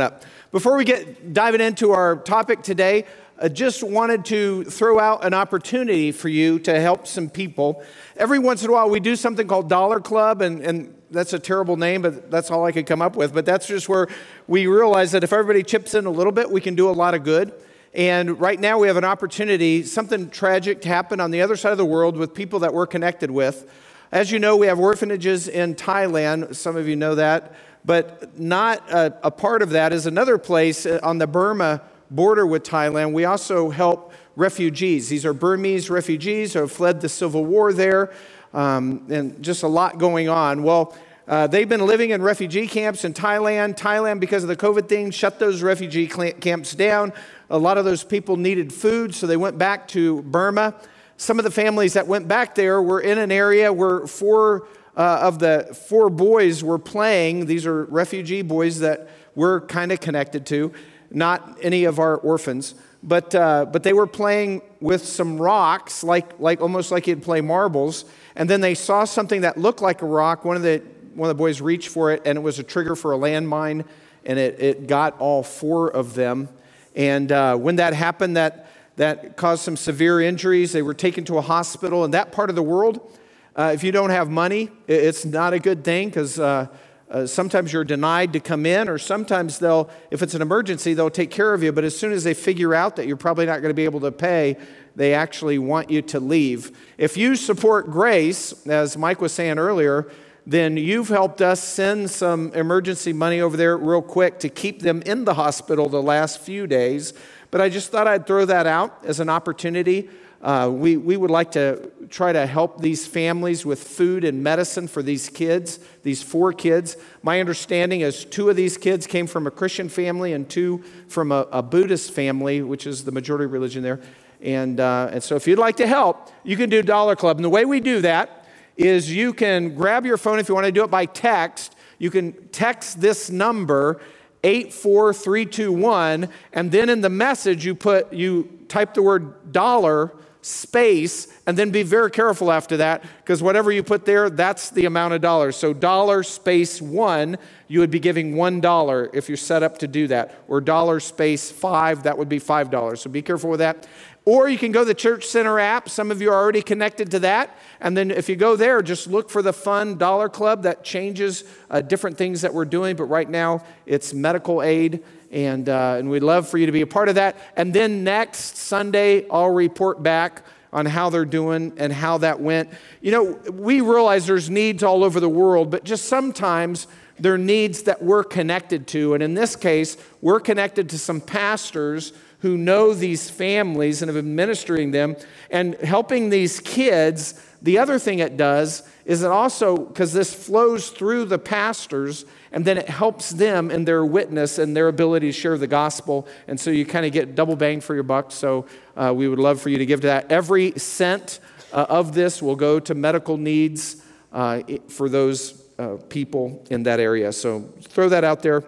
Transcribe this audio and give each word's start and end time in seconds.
up. 0.00 0.24
Before 0.50 0.76
we 0.76 0.84
get 0.84 1.32
diving 1.32 1.60
into 1.60 1.92
our 1.92 2.16
topic 2.16 2.62
today, 2.62 3.06
I 3.40 3.46
just 3.46 3.84
wanted 3.84 4.24
to 4.24 4.64
throw 4.64 4.98
out 4.98 5.24
an 5.24 5.34
opportunity 5.34 6.10
for 6.10 6.28
you 6.28 6.58
to 6.58 6.80
help 6.80 7.06
some 7.06 7.30
people. 7.30 7.80
Every 8.16 8.40
once 8.40 8.64
in 8.64 8.70
a 8.70 8.72
while, 8.72 8.90
we 8.90 8.98
do 8.98 9.14
something 9.14 9.46
called 9.46 9.68
Dollar 9.68 10.00
Club, 10.00 10.42
and, 10.42 10.62
and 10.62 11.00
that's 11.12 11.32
a 11.32 11.38
terrible 11.38 11.76
name, 11.76 12.02
but 12.02 12.28
that's 12.28 12.50
all 12.50 12.64
I 12.64 12.72
could 12.72 12.86
come 12.86 13.00
up 13.00 13.14
with. 13.14 13.32
But 13.32 13.46
that's 13.46 13.68
just 13.68 13.88
where 13.88 14.08
we 14.48 14.66
realize 14.66 15.12
that 15.12 15.22
if 15.22 15.32
everybody 15.32 15.62
chips 15.62 15.94
in 15.94 16.06
a 16.06 16.10
little 16.10 16.32
bit, 16.32 16.50
we 16.50 16.60
can 16.60 16.74
do 16.74 16.90
a 16.90 16.90
lot 16.90 17.14
of 17.14 17.22
good. 17.22 17.54
And 17.94 18.40
right 18.40 18.58
now, 18.58 18.80
we 18.80 18.88
have 18.88 18.96
an 18.96 19.04
opportunity, 19.04 19.84
something 19.84 20.28
tragic 20.28 20.82
happened 20.82 21.20
on 21.20 21.30
the 21.30 21.40
other 21.40 21.54
side 21.54 21.70
of 21.70 21.78
the 21.78 21.84
world 21.84 22.16
with 22.16 22.34
people 22.34 22.58
that 22.58 22.74
we're 22.74 22.88
connected 22.88 23.30
with. 23.30 23.70
As 24.10 24.32
you 24.32 24.40
know, 24.40 24.56
we 24.56 24.66
have 24.66 24.80
orphanages 24.80 25.46
in 25.46 25.76
Thailand. 25.76 26.56
Some 26.56 26.76
of 26.76 26.88
you 26.88 26.96
know 26.96 27.14
that. 27.14 27.54
But 27.84 28.38
not 28.38 28.90
a, 28.90 29.14
a 29.22 29.30
part 29.30 29.62
of 29.62 29.70
that 29.70 29.92
is 29.92 30.06
another 30.06 30.38
place 30.38 30.86
uh, 30.86 31.00
on 31.02 31.18
the 31.18 31.26
Burma 31.26 31.82
border 32.10 32.46
with 32.46 32.62
Thailand. 32.62 33.12
We 33.12 33.24
also 33.24 33.70
help 33.70 34.12
refugees. 34.36 35.08
These 35.08 35.24
are 35.26 35.32
Burmese 35.32 35.90
refugees 35.90 36.54
who 36.54 36.60
have 36.60 36.72
fled 36.72 37.00
the 37.00 37.08
civil 37.08 37.44
war 37.44 37.72
there, 37.72 38.12
um, 38.52 39.06
and 39.10 39.42
just 39.42 39.62
a 39.62 39.68
lot 39.68 39.98
going 39.98 40.28
on. 40.28 40.62
Well, 40.62 40.96
uh, 41.26 41.46
they've 41.46 41.68
been 41.68 41.86
living 41.86 42.10
in 42.10 42.22
refugee 42.22 42.66
camps 42.66 43.04
in 43.04 43.14
Thailand. 43.14 43.76
Thailand, 43.76 44.20
because 44.20 44.42
of 44.44 44.48
the 44.48 44.56
COVID 44.56 44.88
thing, 44.88 45.10
shut 45.10 45.38
those 45.38 45.62
refugee 45.62 46.06
camps 46.06 46.74
down. 46.74 47.12
A 47.50 47.58
lot 47.58 47.78
of 47.78 47.84
those 47.84 48.04
people 48.04 48.36
needed 48.36 48.72
food, 48.72 49.14
so 49.14 49.26
they 49.26 49.36
went 49.36 49.58
back 49.58 49.88
to 49.88 50.22
Burma. 50.22 50.74
Some 51.16 51.38
of 51.38 51.44
the 51.44 51.50
families 51.50 51.94
that 51.94 52.06
went 52.06 52.28
back 52.28 52.54
there 52.54 52.82
were 52.82 53.00
in 53.00 53.18
an 53.18 53.32
area 53.32 53.72
where 53.72 54.06
four 54.06 54.66
uh, 54.96 55.20
of 55.22 55.38
the 55.38 55.76
four 55.88 56.10
boys 56.10 56.62
were 56.62 56.78
playing. 56.78 57.46
These 57.46 57.66
are 57.66 57.84
refugee 57.84 58.42
boys 58.42 58.80
that 58.80 59.08
we're 59.34 59.60
kind 59.62 59.92
of 59.92 60.00
connected 60.00 60.46
to, 60.46 60.72
not 61.10 61.58
any 61.60 61.84
of 61.84 61.98
our 61.98 62.16
orphans. 62.16 62.74
But, 63.02 63.34
uh, 63.34 63.66
but 63.66 63.82
they 63.82 63.92
were 63.92 64.06
playing 64.06 64.62
with 64.80 65.04
some 65.04 65.36
rocks, 65.38 66.02
like, 66.02 66.40
like 66.40 66.62
almost 66.62 66.90
like 66.90 67.06
you'd 67.06 67.22
play 67.22 67.42
marbles. 67.42 68.06
And 68.34 68.48
then 68.48 68.62
they 68.62 68.74
saw 68.74 69.04
something 69.04 69.42
that 69.42 69.58
looked 69.58 69.82
like 69.82 70.00
a 70.00 70.06
rock. 70.06 70.44
One 70.44 70.56
of 70.56 70.62
the, 70.62 70.82
one 71.14 71.28
of 71.28 71.36
the 71.36 71.38
boys 71.38 71.60
reached 71.60 71.88
for 71.90 72.12
it, 72.12 72.22
and 72.24 72.38
it 72.38 72.40
was 72.40 72.58
a 72.58 72.62
trigger 72.62 72.96
for 72.96 73.12
a 73.12 73.18
landmine, 73.18 73.84
and 74.24 74.38
it, 74.38 74.60
it 74.60 74.86
got 74.86 75.20
all 75.20 75.42
four 75.42 75.90
of 75.90 76.14
them. 76.14 76.48
And 76.96 77.30
uh, 77.30 77.56
when 77.56 77.76
that 77.76 77.92
happened, 77.92 78.38
that, 78.38 78.70
that 78.96 79.36
caused 79.36 79.64
some 79.64 79.76
severe 79.76 80.20
injuries. 80.20 80.72
They 80.72 80.82
were 80.82 80.94
taken 80.94 81.24
to 81.26 81.36
a 81.36 81.42
hospital. 81.42 82.04
In 82.06 82.12
that 82.12 82.32
part 82.32 82.48
of 82.48 82.56
the 82.56 82.62
world, 82.62 83.18
uh, 83.56 83.70
if 83.74 83.84
you 83.84 83.92
don't 83.92 84.10
have 84.10 84.28
money, 84.28 84.70
it's 84.86 85.24
not 85.24 85.52
a 85.52 85.58
good 85.58 85.84
thing 85.84 86.08
because 86.08 86.38
uh, 86.38 86.66
uh, 87.10 87.26
sometimes 87.26 87.72
you're 87.72 87.84
denied 87.84 88.32
to 88.32 88.40
come 88.40 88.66
in, 88.66 88.88
or 88.88 88.98
sometimes 88.98 89.60
they'll, 89.60 89.88
if 90.10 90.22
it's 90.22 90.34
an 90.34 90.42
emergency, 90.42 90.94
they'll 90.94 91.10
take 91.10 91.30
care 91.30 91.54
of 91.54 91.62
you. 91.62 91.70
But 91.70 91.84
as 91.84 91.96
soon 91.96 92.12
as 92.12 92.24
they 92.24 92.34
figure 92.34 92.74
out 92.74 92.96
that 92.96 93.06
you're 93.06 93.16
probably 93.16 93.46
not 93.46 93.60
going 93.60 93.70
to 93.70 93.74
be 93.74 93.84
able 93.84 94.00
to 94.00 94.10
pay, 94.10 94.56
they 94.96 95.14
actually 95.14 95.58
want 95.58 95.90
you 95.90 96.02
to 96.02 96.18
leave. 96.18 96.76
If 96.98 97.16
you 97.16 97.36
support 97.36 97.90
Grace, 97.90 98.66
as 98.66 98.96
Mike 98.96 99.20
was 99.20 99.32
saying 99.32 99.58
earlier, 99.58 100.10
then 100.46 100.76
you've 100.76 101.08
helped 101.08 101.40
us 101.40 101.62
send 101.62 102.10
some 102.10 102.52
emergency 102.54 103.12
money 103.12 103.40
over 103.40 103.56
there 103.56 103.76
real 103.76 104.02
quick 104.02 104.40
to 104.40 104.48
keep 104.48 104.82
them 104.82 105.00
in 105.02 105.24
the 105.24 105.34
hospital 105.34 105.88
the 105.88 106.02
last 106.02 106.40
few 106.40 106.66
days. 106.66 107.14
But 107.50 107.60
I 107.60 107.68
just 107.68 107.90
thought 107.90 108.06
I'd 108.06 108.26
throw 108.26 108.44
that 108.46 108.66
out 108.66 109.04
as 109.04 109.20
an 109.20 109.28
opportunity. 109.28 110.10
Uh, 110.44 110.68
we, 110.68 110.98
we 110.98 111.16
would 111.16 111.30
like 111.30 111.52
to 111.52 111.90
try 112.10 112.30
to 112.30 112.46
help 112.46 112.78
these 112.78 113.06
families 113.06 113.64
with 113.64 113.82
food 113.82 114.24
and 114.24 114.42
medicine 114.42 114.86
for 114.86 115.02
these 115.02 115.30
kids, 115.30 115.78
these 116.02 116.22
four 116.22 116.52
kids. 116.52 116.98
My 117.22 117.40
understanding 117.40 118.02
is 118.02 118.26
two 118.26 118.50
of 118.50 118.56
these 118.56 118.76
kids 118.76 119.06
came 119.06 119.26
from 119.26 119.46
a 119.46 119.50
Christian 119.50 119.88
family 119.88 120.34
and 120.34 120.46
two 120.46 120.84
from 121.08 121.32
a, 121.32 121.46
a 121.50 121.62
Buddhist 121.62 122.12
family, 122.12 122.60
which 122.60 122.86
is 122.86 123.04
the 123.04 123.10
majority 123.10 123.46
religion 123.46 123.82
there. 123.82 124.02
And, 124.42 124.80
uh, 124.80 125.08
and 125.12 125.22
so 125.22 125.34
if 125.34 125.48
you'd 125.48 125.58
like 125.58 125.76
to 125.76 125.86
help, 125.86 126.30
you 126.42 126.58
can 126.58 126.68
do 126.68 126.82
Dollar 126.82 127.16
Club. 127.16 127.38
And 127.38 127.44
the 127.44 127.48
way 127.48 127.64
we 127.64 127.80
do 127.80 128.02
that 128.02 128.46
is 128.76 129.10
you 129.10 129.32
can 129.32 129.74
grab 129.74 130.04
your 130.04 130.18
phone 130.18 130.38
if 130.38 130.50
you 130.50 130.54
want 130.54 130.66
to 130.66 130.72
do 130.72 130.84
it 130.84 130.90
by 130.90 131.06
text. 131.06 131.74
You 131.98 132.10
can 132.10 132.48
text 132.48 133.00
this 133.00 133.30
number 133.30 134.02
84321 134.42 136.28
and 136.52 136.70
then 136.70 136.90
in 136.90 137.00
the 137.00 137.08
message 137.08 137.64
you 137.64 137.74
put 137.74 138.12
you 138.12 138.66
type 138.68 138.92
the 138.92 139.00
word 139.00 139.50
dollar 139.50 140.12
space, 140.44 141.26
and 141.46 141.56
then 141.56 141.70
be 141.70 141.82
very 141.82 142.10
careful 142.10 142.52
after 142.52 142.76
that 142.76 143.02
because 143.18 143.42
whatever 143.42 143.72
you 143.72 143.82
put 143.82 144.04
there, 144.04 144.28
that's 144.28 144.68
the 144.70 144.84
amount 144.84 145.14
of 145.14 145.22
dollars. 145.22 145.56
So, 145.56 145.72
dollar 145.72 146.22
space 146.22 146.82
one, 146.82 147.38
you 147.66 147.80
would 147.80 147.90
be 147.90 147.98
giving 147.98 148.36
one 148.36 148.60
dollar 148.60 149.08
if 149.14 149.28
you're 149.28 149.38
set 149.38 149.62
up 149.62 149.78
to 149.78 149.88
do 149.88 150.06
that. 150.08 150.38
Or 150.46 150.60
dollar 150.60 151.00
space 151.00 151.50
five, 151.50 152.02
that 152.02 152.18
would 152.18 152.28
be 152.28 152.38
five 152.38 152.70
dollars. 152.70 153.00
So, 153.00 153.08
be 153.08 153.22
careful 153.22 153.48
with 153.48 153.60
that. 153.60 153.88
Or 154.26 154.48
you 154.48 154.58
can 154.58 154.70
go 154.72 154.80
to 154.80 154.84
the 154.84 154.94
Church 154.94 155.26
Center 155.26 155.58
app. 155.58 155.88
Some 155.88 156.10
of 156.10 156.20
you 156.20 156.30
are 156.30 156.34
already 156.34 156.62
connected 156.62 157.10
to 157.12 157.18
that. 157.20 157.56
And 157.80 157.96
then 157.96 158.10
if 158.10 158.28
you 158.28 158.36
go 158.36 158.56
there, 158.56 158.80
just 158.80 159.06
look 159.06 159.28
for 159.28 159.42
the 159.42 159.52
Fun 159.52 159.98
Dollar 159.98 160.30
Club 160.30 160.62
that 160.62 160.82
changes 160.82 161.44
uh, 161.70 161.82
different 161.82 162.16
things 162.16 162.40
that 162.40 162.52
we're 162.52 162.64
doing. 162.64 162.96
But 162.96 163.04
right 163.04 163.28
now, 163.28 163.64
it's 163.84 164.14
medical 164.14 164.62
aid 164.62 165.02
and, 165.34 165.68
uh, 165.68 165.96
and 165.98 166.08
we'd 166.08 166.22
love 166.22 166.48
for 166.48 166.58
you 166.58 166.66
to 166.66 166.72
be 166.72 166.80
a 166.80 166.86
part 166.86 167.08
of 167.08 167.16
that. 167.16 167.36
And 167.56 167.74
then 167.74 168.04
next 168.04 168.56
Sunday, 168.56 169.28
I'll 169.28 169.50
report 169.50 170.02
back 170.02 170.42
on 170.72 170.86
how 170.86 171.10
they're 171.10 171.24
doing 171.24 171.72
and 171.76 171.92
how 171.92 172.18
that 172.18 172.40
went. 172.40 172.70
You 173.00 173.10
know, 173.10 173.24
we 173.52 173.80
realize 173.80 174.26
there's 174.26 174.48
needs 174.48 174.82
all 174.82 175.04
over 175.04 175.18
the 175.20 175.28
world, 175.28 175.70
but 175.70 175.84
just 175.84 176.06
sometimes 176.06 176.86
there 177.18 177.34
are 177.34 177.38
needs 177.38 177.82
that 177.82 178.02
we're 178.02 178.24
connected 178.24 178.86
to. 178.88 179.14
And 179.14 179.22
in 179.22 179.34
this 179.34 179.56
case, 179.56 179.96
we're 180.20 180.40
connected 180.40 180.88
to 180.90 180.98
some 180.98 181.20
pastors 181.20 182.12
who 182.40 182.56
know 182.56 182.92
these 182.92 183.30
families 183.30 184.02
and 184.02 184.08
have 184.08 184.22
been 184.22 184.34
ministering 184.34 184.90
them 184.90 185.16
and 185.50 185.74
helping 185.76 186.28
these 186.28 186.60
kids. 186.60 187.40
The 187.62 187.78
other 187.78 187.98
thing 187.98 188.18
it 188.18 188.36
does 188.36 188.82
is 189.04 189.22
it 189.22 189.30
also, 189.30 189.76
because 189.76 190.12
this 190.12 190.34
flows 190.34 190.90
through 190.90 191.26
the 191.26 191.38
pastors, 191.38 192.24
and 192.54 192.64
then 192.64 192.78
it 192.78 192.88
helps 192.88 193.30
them 193.30 193.72
in 193.72 193.84
their 193.84 194.06
witness 194.06 194.58
and 194.58 194.76
their 194.76 194.86
ability 194.86 195.26
to 195.26 195.32
share 195.32 195.58
the 195.58 195.66
gospel. 195.66 196.28
And 196.46 196.58
so 196.58 196.70
you 196.70 196.86
kind 196.86 197.04
of 197.04 197.10
get 197.10 197.34
double 197.34 197.56
bang 197.56 197.80
for 197.80 197.94
your 197.94 198.04
buck. 198.04 198.30
So 198.30 198.66
uh, 198.96 199.12
we 199.14 199.26
would 199.26 199.40
love 199.40 199.60
for 199.60 199.70
you 199.70 199.78
to 199.78 199.84
give 199.84 200.02
to 200.02 200.06
that. 200.06 200.30
Every 200.30 200.70
cent 200.78 201.40
uh, 201.72 201.86
of 201.88 202.14
this 202.14 202.40
will 202.40 202.54
go 202.54 202.78
to 202.78 202.94
medical 202.94 203.36
needs 203.36 204.00
uh, 204.32 204.62
for 204.86 205.08
those 205.08 205.64
uh, 205.80 205.96
people 206.08 206.64
in 206.70 206.84
that 206.84 207.00
area. 207.00 207.32
So 207.32 207.62
throw 207.82 208.08
that 208.10 208.22
out 208.22 208.40
there. 208.42 208.62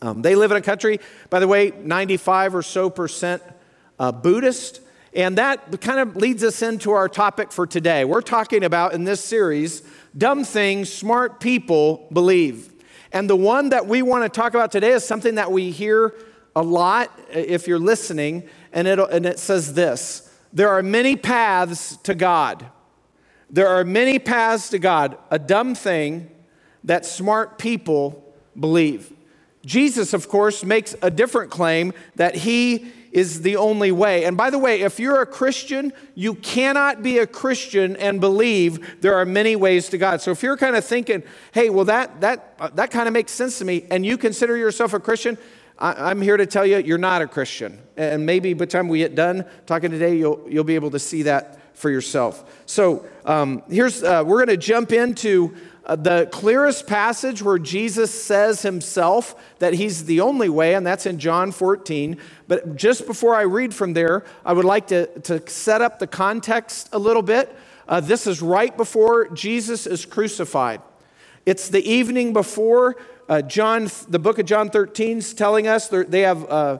Um, 0.00 0.22
they 0.22 0.36
live 0.36 0.52
in 0.52 0.56
a 0.56 0.62
country, 0.62 1.00
by 1.30 1.40
the 1.40 1.48
way, 1.48 1.72
95 1.76 2.54
or 2.54 2.62
so 2.62 2.90
percent 2.90 3.42
uh, 3.98 4.12
Buddhist. 4.12 4.80
And 5.12 5.38
that 5.38 5.80
kind 5.80 5.98
of 5.98 6.14
leads 6.14 6.44
us 6.44 6.62
into 6.62 6.92
our 6.92 7.08
topic 7.08 7.50
for 7.50 7.66
today. 7.66 8.04
We're 8.04 8.20
talking 8.20 8.62
about 8.62 8.94
in 8.94 9.02
this 9.02 9.20
series 9.20 9.82
dumb 10.16 10.44
things 10.44 10.92
smart 10.92 11.40
people 11.40 12.06
believe. 12.12 12.70
And 13.14 13.30
the 13.30 13.36
one 13.36 13.68
that 13.68 13.86
we 13.86 14.02
want 14.02 14.24
to 14.24 14.28
talk 14.28 14.54
about 14.54 14.72
today 14.72 14.90
is 14.90 15.06
something 15.06 15.36
that 15.36 15.52
we 15.52 15.70
hear 15.70 16.14
a 16.56 16.62
lot 16.62 17.10
uh, 17.20 17.38
if 17.38 17.68
you're 17.68 17.78
listening, 17.78 18.42
and 18.72 18.88
it, 18.88 18.98
and 18.98 19.24
it 19.24 19.38
says 19.38 19.74
this 19.74 20.28
There 20.52 20.68
are 20.68 20.82
many 20.82 21.14
paths 21.14 21.96
to 21.98 22.14
God. 22.16 22.66
There 23.48 23.68
are 23.68 23.84
many 23.84 24.18
paths 24.18 24.68
to 24.70 24.80
God, 24.80 25.16
a 25.30 25.38
dumb 25.38 25.76
thing 25.76 26.28
that 26.82 27.06
smart 27.06 27.56
people 27.56 28.34
believe. 28.58 29.12
Jesus, 29.64 30.12
of 30.12 30.28
course, 30.28 30.64
makes 30.64 30.96
a 31.00 31.10
different 31.10 31.52
claim 31.52 31.92
that 32.16 32.34
he 32.34 32.90
is 33.14 33.42
the 33.42 33.56
only 33.56 33.92
way. 33.92 34.24
And 34.24 34.36
by 34.36 34.50
the 34.50 34.58
way, 34.58 34.80
if 34.80 34.98
you're 34.98 35.22
a 35.22 35.26
Christian, 35.26 35.92
you 36.16 36.34
cannot 36.34 37.00
be 37.00 37.18
a 37.18 37.26
Christian 37.28 37.96
and 37.96 38.20
believe 38.20 39.00
there 39.00 39.14
are 39.14 39.24
many 39.24 39.54
ways 39.54 39.88
to 39.90 39.98
God. 39.98 40.20
So 40.20 40.32
if 40.32 40.42
you're 40.42 40.56
kind 40.56 40.74
of 40.74 40.84
thinking, 40.84 41.22
hey, 41.52 41.70
well, 41.70 41.84
that, 41.84 42.20
that, 42.22 42.54
uh, 42.58 42.70
that 42.74 42.90
kind 42.90 43.06
of 43.06 43.14
makes 43.14 43.30
sense 43.30 43.58
to 43.60 43.64
me, 43.64 43.86
and 43.88 44.04
you 44.04 44.18
consider 44.18 44.56
yourself 44.56 44.94
a 44.94 45.00
Christian, 45.00 45.38
I, 45.78 46.10
am 46.10 46.20
here 46.20 46.36
to 46.36 46.44
tell 46.44 46.66
you 46.66 46.78
you're 46.78 46.98
not 46.98 47.22
a 47.22 47.28
Christian. 47.28 47.80
And 47.96 48.26
maybe 48.26 48.52
by 48.52 48.64
the 48.64 48.66
time 48.66 48.88
we 48.88 48.98
get 48.98 49.14
done 49.14 49.44
talking 49.64 49.92
today, 49.92 50.16
you'll, 50.16 50.44
you'll 50.48 50.64
be 50.64 50.74
able 50.74 50.90
to 50.90 50.98
see 50.98 51.22
that 51.22 51.60
for 51.76 51.90
yourself. 51.90 52.62
So 52.66 53.06
um, 53.24 53.62
here's, 53.70 54.02
uh, 54.02 54.24
we're 54.26 54.44
going 54.44 54.48
to 54.48 54.56
jump 54.56 54.92
into 54.92 55.56
uh, 55.86 55.96
the 55.96 56.28
clearest 56.32 56.86
passage 56.86 57.42
where 57.42 57.58
Jesus 57.58 58.10
says 58.10 58.62
himself 58.62 59.34
that 59.58 59.74
he's 59.74 60.06
the 60.06 60.20
only 60.20 60.48
way, 60.48 60.74
and 60.74 60.86
that's 60.86 61.06
in 61.06 61.18
John 61.18 61.52
14. 61.52 62.16
But 62.48 62.76
just 62.76 63.06
before 63.06 63.34
I 63.34 63.42
read 63.42 63.74
from 63.74 63.92
there, 63.92 64.24
I 64.44 64.52
would 64.52 64.64
like 64.64 64.86
to, 64.88 65.06
to 65.20 65.46
set 65.48 65.82
up 65.82 65.98
the 65.98 66.06
context 66.06 66.88
a 66.92 66.98
little 66.98 67.22
bit. 67.22 67.54
Uh, 67.86 68.00
this 68.00 68.26
is 68.26 68.40
right 68.40 68.74
before 68.74 69.28
Jesus 69.28 69.86
is 69.86 70.06
crucified. 70.06 70.80
It's 71.44 71.68
the 71.68 71.86
evening 71.86 72.32
before 72.32 72.96
uh, 73.28 73.42
John, 73.42 73.90
the 74.08 74.18
book 74.18 74.38
of 74.38 74.46
John 74.46 74.70
13 74.70 75.18
is 75.18 75.34
telling 75.34 75.66
us 75.66 75.88
they 75.88 76.20
have 76.20 76.50
uh, 76.50 76.78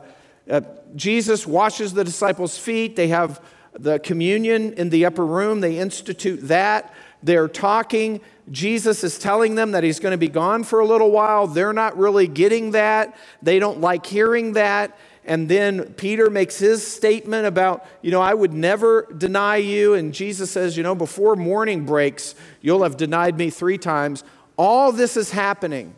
uh, 0.49 0.61
Jesus 0.95 1.47
washes 1.47 1.93
the 1.93 2.03
disciples' 2.03 2.57
feet. 2.57 2.95
They 2.95 3.07
have 3.09 3.43
the 3.73 3.99
communion 3.99 4.73
in 4.73 4.89
the 4.89 5.05
upper 5.05 5.25
room. 5.25 5.59
They 5.59 5.77
institute 5.77 6.47
that. 6.47 6.93
They're 7.23 7.47
talking. 7.47 8.21
Jesus 8.51 9.03
is 9.03 9.17
telling 9.17 9.55
them 9.55 9.71
that 9.71 9.83
he's 9.83 9.99
going 9.99 10.11
to 10.11 10.17
be 10.17 10.27
gone 10.27 10.63
for 10.63 10.79
a 10.79 10.85
little 10.85 11.11
while. 11.11 11.47
They're 11.47 11.73
not 11.73 11.97
really 11.97 12.27
getting 12.27 12.71
that. 12.71 13.17
They 13.41 13.57
don't 13.59 13.81
like 13.81 14.05
hearing 14.05 14.53
that. 14.53 14.97
And 15.25 15.49
then 15.49 15.93
Peter 15.93 16.29
makes 16.29 16.59
his 16.59 16.85
statement 16.85 17.47
about, 17.47 17.85
you 18.03 18.11
know, 18.11 18.21
I 18.21 18.35
would 18.35 18.53
never 18.53 19.07
deny 19.17 19.57
you. 19.57 19.95
And 19.95 20.13
Jesus 20.13 20.51
says, 20.51 20.77
you 20.77 20.83
know, 20.83 20.93
before 20.93 21.35
morning 21.35 21.85
breaks, 21.85 22.35
you'll 22.61 22.83
have 22.83 22.97
denied 22.97 23.35
me 23.35 23.49
three 23.49 23.79
times. 23.79 24.23
All 24.57 24.91
this 24.91 25.17
is 25.17 25.31
happening. 25.31 25.95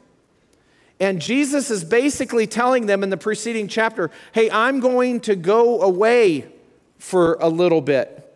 And 1.00 1.22
Jesus 1.22 1.70
is 1.70 1.84
basically 1.84 2.48
telling 2.48 2.86
them 2.86 3.04
in 3.04 3.10
the 3.10 3.18
preceding 3.18 3.68
chapter, 3.68 4.10
hey, 4.32 4.50
I'm 4.50 4.80
going 4.80 5.20
to 5.22 5.36
go 5.36 5.82
away 5.82 6.48
for 6.98 7.38
a 7.42 7.50
little 7.50 7.82
bit. 7.82 8.27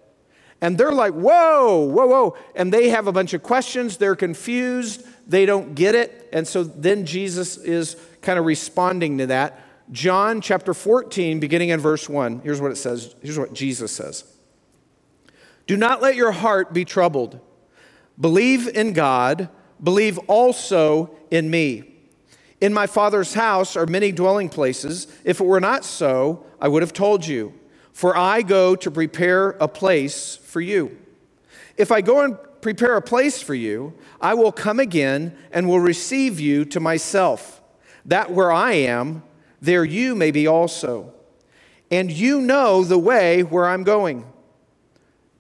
And 0.62 0.78
they're 0.78 0.92
like, 0.92 1.14
whoa, 1.14 1.80
whoa, 1.80 2.06
whoa. 2.06 2.38
And 2.56 2.72
they 2.72 2.90
have 2.90 3.08
a 3.08 3.12
bunch 3.12 3.34
of 3.34 3.42
questions. 3.42 3.98
They're 3.98 4.16
confused. 4.16 5.04
They 5.28 5.48
don't 5.48 5.74
get 5.74 5.96
it. 5.96 6.30
And 6.32 6.48
so 6.48 6.64
then 6.64 7.06
Jesus 7.06 7.58
is 7.58 7.98
kind 8.22 8.38
of 8.38 8.46
responding 8.46 9.18
to 9.18 9.28
that. 9.28 9.60
John 9.92 10.40
chapter 10.40 10.74
14, 10.74 11.40
beginning 11.40 11.70
in 11.70 11.80
verse 11.80 12.08
1, 12.08 12.42
here's 12.42 12.62
what 12.62 12.72
it 12.72 12.78
says. 12.78 13.16
Here's 13.22 13.40
what 13.40 13.54
Jesus 13.54 13.92
says 13.92 14.24
Do 15.68 15.76
not 15.76 16.02
let 16.02 16.16
your 16.16 16.32
heart 16.32 16.74
be 16.74 16.86
troubled. 16.86 17.40
Believe 18.20 18.68
in 18.68 18.94
God, 18.94 19.50
believe 19.82 20.20
also 20.28 21.18
in 21.32 21.50
me. 21.50 21.92
In 22.62 22.72
my 22.72 22.86
Father's 22.86 23.34
house 23.34 23.76
are 23.76 23.88
many 23.88 24.12
dwelling 24.12 24.48
places. 24.48 25.08
If 25.24 25.42
it 25.42 25.46
were 25.46 25.60
not 25.60 25.84
so, 25.84 26.46
I 26.60 26.68
would 26.68 26.84
have 26.84 26.94
told 26.94 27.26
you. 27.26 27.54
For 27.94 28.16
I 28.16 28.42
go 28.42 28.76
to 28.76 28.90
prepare 28.90 29.52
a 29.52 29.68
place 29.68 30.38
for 30.38 30.62
you. 30.62 30.98
If 31.78 31.92
I 31.92 32.02
go 32.02 32.22
and 32.22 32.38
prepare 32.62 32.96
a 32.96 33.02
place 33.02 33.42
for 33.42 33.56
you, 33.56 33.94
I 34.20 34.34
will 34.34 34.52
come 34.52 34.80
again 34.80 35.36
and 35.52 35.68
will 35.68 35.80
receive 35.80 36.40
you 36.40 36.66
to 36.66 36.80
myself, 36.80 37.62
that 38.06 38.32
where 38.32 38.52
I 38.52 38.74
am, 38.74 39.24
there 39.62 39.84
you 39.84 40.16
may 40.16 40.32
be 40.32 40.48
also. 40.48 41.14
And 41.90 42.12
you 42.12 42.42
know 42.42 42.84
the 42.84 42.98
way 42.98 43.44
where 43.44 43.68
I'm 43.68 43.84
going. 43.84 44.26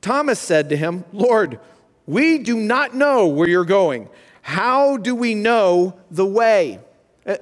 Thomas 0.01 0.39
said 0.39 0.69
to 0.69 0.77
him, 0.77 1.05
Lord, 1.13 1.59
we 2.05 2.39
do 2.39 2.57
not 2.57 2.95
know 2.95 3.27
where 3.27 3.47
you're 3.47 3.63
going. 3.63 4.09
How 4.41 4.97
do 4.97 5.15
we 5.15 5.35
know 5.35 5.99
the 6.09 6.25
way? 6.25 6.79
Uh, 7.25 7.37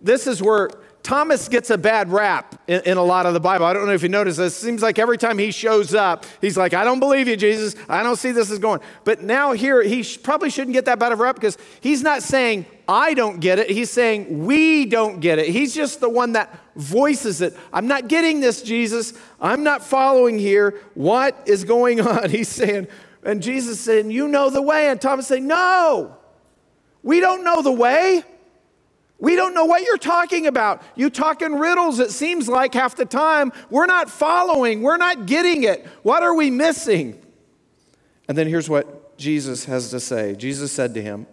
this 0.00 0.26
is 0.26 0.40
where 0.42 0.70
Thomas 1.04 1.50
gets 1.50 1.68
a 1.68 1.76
bad 1.76 2.10
rap 2.10 2.58
in, 2.66 2.80
in, 2.86 2.96
a 2.96 3.02
lot 3.04 3.26
of 3.26 3.34
the 3.34 3.40
Bible. 3.40 3.66
I 3.66 3.74
don't 3.74 3.84
know 3.84 3.92
if 3.92 4.02
you 4.02 4.08
notice 4.08 4.38
this. 4.38 4.56
It 4.56 4.64
seems 4.64 4.80
like 4.80 4.98
every 4.98 5.18
time 5.18 5.36
he 5.36 5.50
shows 5.50 5.94
up, 5.94 6.24
he's 6.40 6.56
like, 6.56 6.72
I 6.72 6.82
don't 6.82 6.98
believe 6.98 7.28
you, 7.28 7.36
Jesus. 7.36 7.76
I 7.90 8.02
don't 8.02 8.16
see 8.16 8.32
this 8.32 8.50
is 8.50 8.58
going. 8.58 8.80
But 9.04 9.22
now 9.22 9.52
here, 9.52 9.82
he 9.82 10.02
sh- 10.02 10.22
probably 10.22 10.48
shouldn't 10.48 10.72
get 10.72 10.86
that 10.86 10.98
bad 10.98 11.12
of 11.12 11.20
a 11.20 11.22
rap 11.22 11.34
because 11.34 11.58
he's 11.82 12.02
not 12.02 12.22
saying, 12.22 12.64
I 12.88 13.12
don't 13.12 13.38
get 13.38 13.58
it. 13.58 13.68
He's 13.68 13.90
saying, 13.90 14.46
we 14.46 14.86
don't 14.86 15.20
get 15.20 15.38
it. 15.38 15.50
He's 15.50 15.74
just 15.74 16.00
the 16.00 16.08
one 16.08 16.32
that 16.32 16.58
voices 16.74 17.42
it. 17.42 17.54
I'm 17.70 17.86
not 17.86 18.08
getting 18.08 18.40
this, 18.40 18.62
Jesus. 18.62 19.12
I'm 19.38 19.62
not 19.62 19.84
following 19.84 20.38
here. 20.38 20.80
What 20.94 21.38
is 21.44 21.64
going 21.64 22.00
on? 22.08 22.30
He's 22.30 22.48
saying, 22.48 22.88
and 23.22 23.42
Jesus 23.42 23.78
saying, 23.78 24.10
You 24.10 24.26
know 24.26 24.48
the 24.48 24.62
way. 24.62 24.88
And 24.88 24.98
Thomas 24.98 25.26
saying, 25.26 25.46
No, 25.46 26.16
we 27.02 27.20
don't 27.20 27.44
know 27.44 27.60
the 27.60 27.72
way. 27.72 28.24
We 29.18 29.36
don't 29.36 29.54
know 29.54 29.64
what 29.64 29.82
you're 29.82 29.96
talking 29.96 30.46
about. 30.46 30.82
You 30.96 31.08
talk 31.08 31.40
in 31.40 31.54
riddles, 31.54 31.98
it 32.00 32.10
seems 32.10 32.48
like 32.48 32.74
half 32.74 32.96
the 32.96 33.04
time. 33.04 33.52
We're 33.70 33.86
not 33.86 34.10
following, 34.10 34.82
we're 34.82 34.96
not 34.96 35.26
getting 35.26 35.64
it. 35.64 35.86
What 36.02 36.22
are 36.22 36.34
we 36.34 36.50
missing? 36.50 37.20
And 38.28 38.36
then 38.36 38.48
here's 38.48 38.68
what 38.68 39.16
Jesus 39.16 39.66
has 39.66 39.90
to 39.90 40.00
say 40.00 40.34
Jesus 40.34 40.72
said 40.72 40.94
to 40.94 41.02
him, 41.02 41.26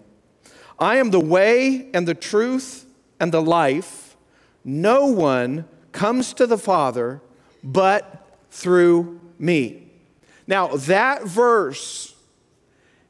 I 0.78 0.98
am 0.98 1.12
the 1.12 1.20
way 1.20 1.90
and 1.94 2.08
the 2.08 2.14
truth 2.14 2.86
and 3.20 3.32
the 3.32 3.42
life. 3.42 4.16
No 4.64 5.08
one 5.08 5.66
comes 5.92 6.34
to 6.34 6.46
the 6.46 6.58
Father 6.58 7.22
but 7.64 8.28
through 8.52 9.20
me. 9.40 9.88
Now, 10.48 10.68
that 10.68 11.24
verse 11.24 12.16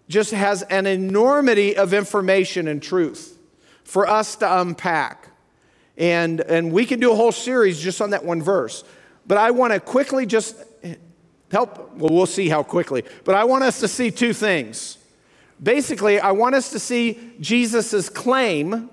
just 0.07 0.31
has 0.31 0.61
an 0.63 0.85
enormity 0.85 1.75
of 1.75 1.93
information 1.93 2.67
and 2.67 2.81
truth 2.81 3.30
for 3.91 4.07
us 4.07 4.37
to 4.37 4.61
unpack. 4.61 5.27
And, 5.97 6.39
and 6.39 6.71
we 6.71 6.85
can 6.85 7.01
do 7.01 7.11
a 7.11 7.15
whole 7.15 7.33
series 7.33 7.77
just 7.77 8.01
on 8.01 8.11
that 8.11 8.23
one 8.23 8.41
verse. 8.41 8.85
But 9.27 9.37
I 9.37 9.51
want 9.51 9.73
to 9.73 9.81
quickly 9.81 10.25
just 10.25 10.55
help, 11.51 11.97
well, 11.97 12.09
we'll 12.09 12.25
see 12.25 12.47
how 12.47 12.63
quickly, 12.63 13.03
but 13.25 13.35
I 13.35 13.43
want 13.43 13.65
us 13.65 13.81
to 13.81 13.89
see 13.89 14.09
two 14.09 14.31
things. 14.31 14.97
Basically, 15.61 16.21
I 16.21 16.31
want 16.31 16.55
us 16.55 16.69
to 16.69 16.79
see 16.79 17.33
Jesus' 17.41 18.07
claim, 18.07 18.89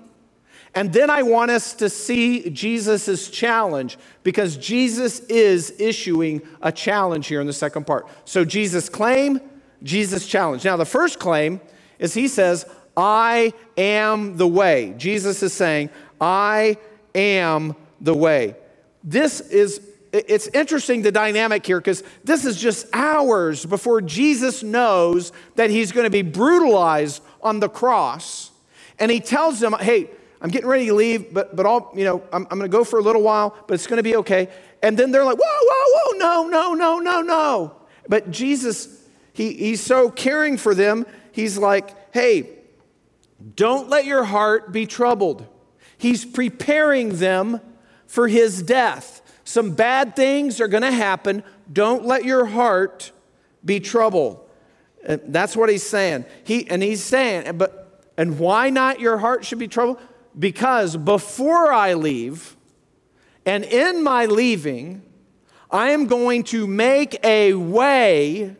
and 0.75 0.91
then 0.91 1.09
I 1.09 1.23
want 1.23 1.49
us 1.49 1.73
to 1.75 1.89
see 1.89 2.49
Jesus' 2.49 3.29
challenge 3.29 3.97
because 4.23 4.57
Jesus 4.57 5.21
is 5.21 5.73
issuing 5.79 6.41
a 6.61 6.73
challenge 6.73 7.27
here 7.27 7.39
in 7.39 7.47
the 7.47 7.53
second 7.53 7.87
part. 7.87 8.05
So, 8.25 8.43
Jesus' 8.43 8.89
claim, 8.89 9.39
Jesus' 9.81 10.27
challenge. 10.27 10.65
Now, 10.65 10.75
the 10.75 10.83
first 10.83 11.19
claim 11.19 11.61
is 11.99 12.13
he 12.13 12.27
says, 12.27 12.65
I 12.99 13.53
am 13.77 14.35
the 14.35 14.45
way. 14.47 14.93
Jesus 14.97 15.41
is 15.41 15.53
saying, 15.53 15.89
I 16.19 16.75
am 17.15 17.77
the 18.01 18.13
way. 18.13 18.57
This 19.05 19.39
is, 19.39 19.79
it's 20.11 20.47
interesting 20.47 21.01
the 21.01 21.11
dynamic 21.13 21.65
here 21.65 21.79
because 21.79 22.03
this 22.25 22.43
is 22.43 22.59
just 22.59 22.87
hours 22.91 23.65
before 23.65 24.01
Jesus 24.01 24.63
knows 24.63 25.31
that 25.55 25.69
he's 25.69 25.93
going 25.93 26.03
to 26.03 26.09
be 26.09 26.23
brutalized 26.23 27.23
on 27.41 27.61
the 27.61 27.69
cross. 27.69 28.51
And 28.99 29.09
he 29.09 29.21
tells 29.21 29.61
them, 29.61 29.77
hey, 29.79 30.09
I'm 30.41 30.49
getting 30.49 30.67
ready 30.67 30.87
to 30.87 30.93
leave, 30.93 31.33
but, 31.33 31.55
but 31.55 31.65
I'll, 31.65 31.93
you 31.95 32.03
know, 32.03 32.21
I'm, 32.33 32.47
I'm 32.51 32.59
going 32.59 32.69
to 32.69 32.77
go 32.77 32.83
for 32.83 32.99
a 32.99 33.01
little 33.01 33.21
while, 33.21 33.55
but 33.65 33.75
it's 33.75 33.87
going 33.87 33.97
to 33.97 34.03
be 34.03 34.17
okay. 34.17 34.49
And 34.83 34.97
then 34.97 35.11
they're 35.11 35.23
like, 35.23 35.37
whoa, 35.37 35.59
whoa, 35.61 36.11
whoa, 36.11 36.17
no, 36.17 36.49
no, 36.49 36.73
no, 36.73 36.99
no, 36.99 37.21
no. 37.21 37.75
But 38.09 38.29
Jesus, 38.29 39.07
he, 39.31 39.53
he's 39.53 39.79
so 39.79 40.11
caring 40.11 40.57
for 40.57 40.75
them. 40.75 41.05
He's 41.31 41.57
like, 41.57 42.13
hey, 42.13 42.58
don't 43.55 43.89
let 43.89 44.05
your 44.05 44.25
heart 44.25 44.71
be 44.71 44.85
troubled. 44.85 45.47
He's 45.97 46.25
preparing 46.25 47.17
them 47.17 47.61
for 48.07 48.27
his 48.27 48.61
death. 48.61 49.21
Some 49.43 49.71
bad 49.71 50.15
things 50.15 50.61
are 50.61 50.67
going 50.67 50.83
to 50.83 50.91
happen. 50.91 51.43
Don't 51.71 52.05
let 52.05 52.25
your 52.25 52.45
heart 52.45 53.11
be 53.63 53.79
troubled. 53.79 54.47
Uh, 55.07 55.17
that's 55.25 55.55
what 55.55 55.69
he's 55.69 55.87
saying. 55.87 56.25
He, 56.43 56.69
and 56.69 56.83
he's 56.83 57.03
saying, 57.03 57.57
but, 57.57 58.03
and 58.17 58.37
why 58.37 58.69
not 58.69 58.99
your 58.99 59.17
heart 59.17 59.45
should 59.45 59.59
be 59.59 59.67
troubled? 59.67 59.99
Because 60.37 60.97
before 60.97 61.71
I 61.71 61.93
leave, 61.93 62.55
and 63.45 63.63
in 63.63 64.03
my 64.03 64.25
leaving, 64.25 65.01
I 65.71 65.91
am 65.91 66.07
going 66.07 66.43
to 66.45 66.67
make 66.67 67.23
a 67.23 67.53
way 67.53 68.55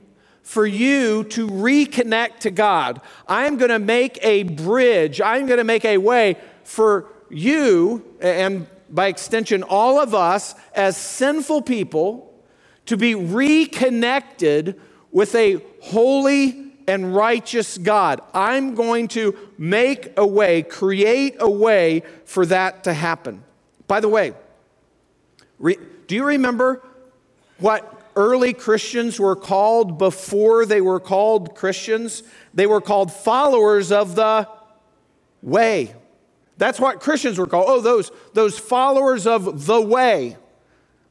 for 0.49 0.65
you 0.65 1.25
to 1.25 1.47
reconnect 1.47 2.39
to 2.39 2.49
God. 2.49 3.01
I'm 3.27 3.57
going 3.57 3.69
to 3.69 3.77
make 3.77 4.17
a 4.23 4.41
bridge. 4.41 5.21
I'm 5.21 5.45
going 5.45 5.59
to 5.59 5.63
make 5.63 5.85
a 5.85 5.99
way 5.99 6.37
for 6.63 7.05
you, 7.29 8.03
and 8.19 8.65
by 8.89 9.09
extension, 9.09 9.61
all 9.61 9.99
of 9.99 10.15
us 10.15 10.55
as 10.73 10.97
sinful 10.97 11.61
people, 11.61 12.33
to 12.87 12.97
be 12.97 13.13
reconnected 13.13 14.81
with 15.11 15.35
a 15.35 15.61
holy 15.83 16.71
and 16.87 17.15
righteous 17.15 17.77
God. 17.77 18.19
I'm 18.33 18.73
going 18.73 19.07
to 19.09 19.37
make 19.59 20.17
a 20.17 20.25
way, 20.25 20.63
create 20.63 21.35
a 21.39 21.49
way 21.49 22.01
for 22.25 22.43
that 22.47 22.85
to 22.85 22.93
happen. 22.95 23.43
By 23.85 23.99
the 23.99 24.09
way, 24.09 24.33
re- 25.59 25.77
do 26.07 26.15
you 26.15 26.25
remember 26.25 26.81
what 27.59 27.98
early 28.19 28.51
Christians 28.51 29.17
were 29.17 29.35
called 29.37 29.97
before 29.97 30.65
they 30.65 30.81
were 30.81 30.99
called 30.99 31.55
Christians. 31.55 32.21
They 32.53 32.67
were 32.67 32.81
called 32.81 33.13
followers 33.13 33.93
of 33.93 34.15
the 34.15 34.45
way. 35.41 35.95
That's 36.57 36.81
what 36.81 36.99
Christians 36.99 37.39
were 37.39 37.47
called. 37.47 37.65
Oh, 37.69 37.79
those, 37.79 38.11
those 38.33 38.59
followers 38.59 39.25
of 39.25 39.65
the 39.65 39.79
way 39.79 40.35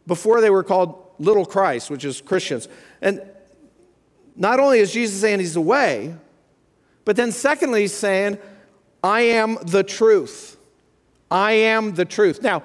before 0.06 0.42
they 0.42 0.50
were 0.50 0.62
called 0.62 1.02
little 1.18 1.46
Christ, 1.46 1.90
which 1.90 2.04
is 2.04 2.20
Christians. 2.20 2.68
And 3.00 3.22
not 4.36 4.60
only 4.60 4.80
is 4.80 4.92
Jesus 4.92 5.18
saying 5.18 5.40
he's 5.40 5.54
the 5.54 5.62
way, 5.62 6.14
but 7.06 7.16
then 7.16 7.32
secondly, 7.32 7.82
he's 7.82 7.94
saying, 7.94 8.36
I 9.02 9.22
am 9.22 9.56
the 9.62 9.82
truth. 9.82 10.58
I 11.30 11.52
am 11.52 11.94
the 11.94 12.04
truth. 12.04 12.42
Now, 12.42 12.62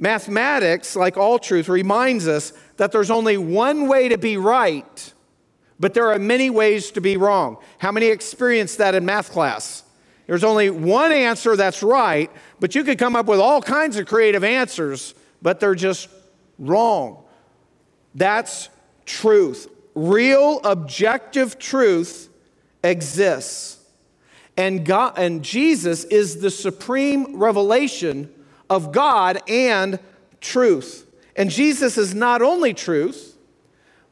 mathematics, 0.00 0.96
like 0.96 1.16
all 1.16 1.38
truth, 1.38 1.68
reminds 1.68 2.26
us 2.26 2.52
that 2.78 2.90
there's 2.92 3.10
only 3.10 3.36
one 3.36 3.86
way 3.86 4.08
to 4.08 4.18
be 4.18 4.36
right, 4.36 5.12
but 5.78 5.94
there 5.94 6.10
are 6.10 6.18
many 6.18 6.50
ways 6.50 6.90
to 6.92 7.00
be 7.00 7.16
wrong. 7.16 7.58
How 7.78 7.92
many 7.92 8.06
experienced 8.06 8.78
that 8.78 8.94
in 8.94 9.04
math 9.04 9.30
class? 9.30 9.84
There's 10.26 10.44
only 10.44 10.70
one 10.70 11.12
answer 11.12 11.56
that's 11.56 11.82
right, 11.82 12.30
but 12.60 12.74
you 12.74 12.84
could 12.84 12.98
come 12.98 13.16
up 13.16 13.26
with 13.26 13.40
all 13.40 13.60
kinds 13.60 13.96
of 13.96 14.06
creative 14.06 14.44
answers, 14.44 15.14
but 15.42 15.60
they're 15.60 15.74
just 15.74 16.08
wrong. 16.58 17.24
That's 18.14 18.68
truth. 19.06 19.68
Real 19.94 20.60
objective 20.62 21.58
truth 21.58 22.28
exists. 22.84 23.78
And, 24.56 24.84
God, 24.84 25.18
and 25.18 25.42
Jesus 25.42 26.04
is 26.04 26.40
the 26.40 26.50
supreme 26.50 27.36
revelation 27.36 28.32
of 28.70 28.92
God 28.92 29.42
and 29.48 29.98
truth. 30.40 31.06
And 31.36 31.50
Jesus 31.50 31.98
is 31.98 32.14
not 32.14 32.40
only 32.40 32.72
truth, 32.72 33.36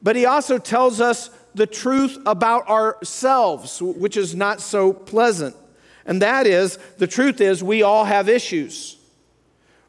but 0.03 0.17
he 0.17 0.27
also 0.27 0.59
tells 0.59 1.01
us 1.01 1.31
the 1.55 1.67
truth 1.67 2.19
about 2.27 2.69
ourselves, 2.69 3.81
which 3.81 4.17
is 4.17 4.35
not 4.35 4.61
so 4.61 4.93
pleasant. 4.93 5.57
And 6.05 6.23
that 6.23 6.47
is 6.47 6.79
the 6.99 7.07
truth 7.07 7.41
is, 7.41 7.63
we 7.63 7.83
all 7.83 8.05
have 8.05 8.29
issues. 8.29 8.97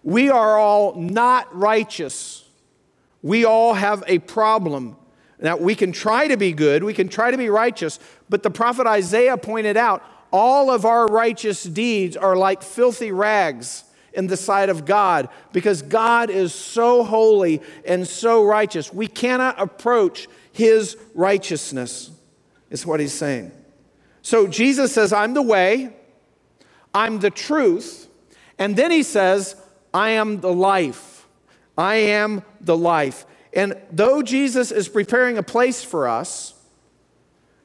We 0.03 0.29
are 0.29 0.57
all 0.57 0.95
not 0.95 1.53
righteous. 1.55 2.45
We 3.21 3.45
all 3.45 3.73
have 3.73 4.03
a 4.07 4.19
problem. 4.19 4.95
Now, 5.41 5.57
we 5.57 5.75
can 5.75 5.91
try 5.91 6.27
to 6.27 6.37
be 6.37 6.51
good, 6.51 6.83
we 6.83 6.93
can 6.93 7.07
try 7.07 7.31
to 7.31 7.37
be 7.37 7.49
righteous, 7.49 7.99
but 8.27 8.43
the 8.43 8.49
prophet 8.49 8.85
Isaiah 8.87 9.37
pointed 9.37 9.77
out 9.77 10.03
all 10.31 10.69
of 10.69 10.85
our 10.85 11.07
righteous 11.07 11.63
deeds 11.63 12.17
are 12.17 12.35
like 12.35 12.61
filthy 12.61 13.11
rags 13.11 13.85
in 14.19 14.27
the 14.27 14.37
sight 14.37 14.67
of 14.67 14.85
God 14.85 15.29
because 15.53 15.81
God 15.81 16.29
is 16.29 16.53
so 16.53 17.05
holy 17.05 17.61
and 17.85 18.05
so 18.05 18.43
righteous. 18.43 18.93
We 18.93 19.07
cannot 19.07 19.59
approach 19.59 20.27
his 20.51 20.97
righteousness, 21.15 22.11
is 22.69 22.85
what 22.85 22.99
he's 22.99 23.13
saying. 23.13 23.53
So 24.21 24.45
Jesus 24.45 24.93
says, 24.93 25.13
I'm 25.13 25.33
the 25.33 25.41
way, 25.41 25.93
I'm 26.93 27.19
the 27.19 27.29
truth, 27.29 28.09
and 28.57 28.75
then 28.75 28.91
he 28.91 29.03
says, 29.03 29.55
I 29.93 30.11
am 30.11 30.41
the 30.41 30.53
life. 30.53 31.25
I 31.77 31.95
am 31.95 32.43
the 32.59 32.75
life. 32.75 33.25
And 33.53 33.77
though 33.89 34.21
Jesus 34.21 34.69
is 34.69 34.89
preparing 34.89 35.37
a 35.37 35.43
place 35.43 35.81
for 35.81 36.09
us, 36.09 36.53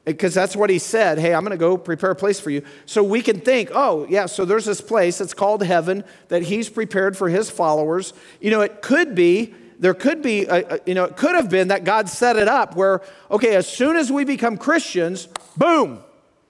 because 0.05 0.35
that's 0.35 0.55
what 0.55 0.69
he 0.69 0.77
said, 0.77 1.17
hey, 1.17 1.33
I'm 1.33 1.41
going 1.41 1.51
to 1.51 1.57
go 1.57 1.77
prepare 1.77 2.11
a 2.11 2.15
place 2.15 2.39
for 2.39 2.51
you. 2.51 2.61
So 2.85 3.03
we 3.03 3.21
can 3.21 3.39
think, 3.39 3.71
oh, 3.73 4.05
yeah, 4.07 4.27
so 4.27 4.45
there's 4.45 4.65
this 4.65 4.79
place 4.79 5.17
that's 5.17 5.33
called 5.33 5.63
heaven 5.63 6.03
that 6.27 6.43
he's 6.43 6.69
prepared 6.69 7.17
for 7.17 7.27
his 7.27 7.49
followers. 7.49 8.13
You 8.39 8.51
know, 8.51 8.61
it 8.61 8.83
could 8.83 9.15
be, 9.15 9.55
there 9.79 9.95
could 9.95 10.21
be, 10.21 10.45
a, 10.45 10.75
a, 10.75 10.79
you 10.85 10.93
know, 10.93 11.05
it 11.05 11.17
could 11.17 11.33
have 11.33 11.49
been 11.49 11.69
that 11.69 11.83
God 11.83 12.07
set 12.07 12.37
it 12.37 12.47
up 12.47 12.75
where, 12.75 13.01
okay, 13.31 13.55
as 13.55 13.67
soon 13.67 13.95
as 13.95 14.11
we 14.11 14.23
become 14.23 14.57
Christians, 14.57 15.27
boom, 15.57 16.03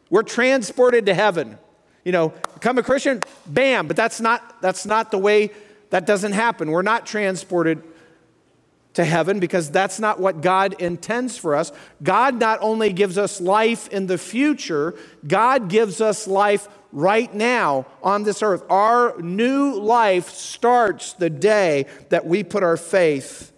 we're 0.10 0.24
transported 0.24 1.06
to 1.06 1.14
heaven. 1.14 1.58
You 2.04 2.12
know, 2.12 2.34
become 2.54 2.78
a 2.78 2.84
Christian, 2.84 3.22
bam, 3.48 3.88
but 3.88 3.96
that's 3.96 4.20
not, 4.20 4.62
that's 4.62 4.86
not 4.86 5.12
the 5.12 5.18
way, 5.18 5.52
that 5.92 6.06
doesn't 6.06 6.34
happen. 6.34 6.72
We're 6.72 6.82
not 6.82 7.06
transported 7.06 7.82
to 8.96 9.04
heaven 9.04 9.40
because 9.40 9.70
that's 9.70 10.00
not 10.00 10.20
what 10.20 10.42
God 10.42 10.74
intends 10.82 11.38
for 11.38 11.56
us. 11.56 11.72
God 12.02 12.40
not 12.40 12.60
only 12.62 12.92
gives 12.92 13.18
us 13.18 13.40
life 13.40 13.88
in 13.90 14.08
the 14.08 14.18
future, 14.18 14.96
God 15.28 15.70
gives 15.70 16.02
us 16.02 16.28
life 16.28 16.68
right 16.92 17.34
now 17.34 17.86
on 18.02 18.24
this 18.24 18.42
earth. 18.42 18.64
Our 18.70 19.22
new 19.22 19.74
life 19.74 20.30
starts 20.30 21.14
the 21.14 21.30
day 21.30 21.88
that 22.10 22.26
we 22.26 22.44
put 22.44 22.64
our 22.64 22.78
faith 22.78 23.52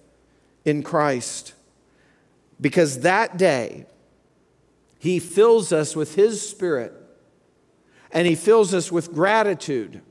in 0.65 0.81
Christ. 0.81 1.53
Because 2.59 3.01
that 3.01 3.37
day, 3.37 3.85
He 4.97 5.19
fills 5.19 5.71
us 5.71 5.95
with 5.95 6.15
His 6.15 6.47
Spirit 6.47 6.93
and 8.11 8.25
He 8.25 8.33
fills 8.33 8.73
us 8.73 8.91
with 8.91 9.13
gratitude 9.13 10.01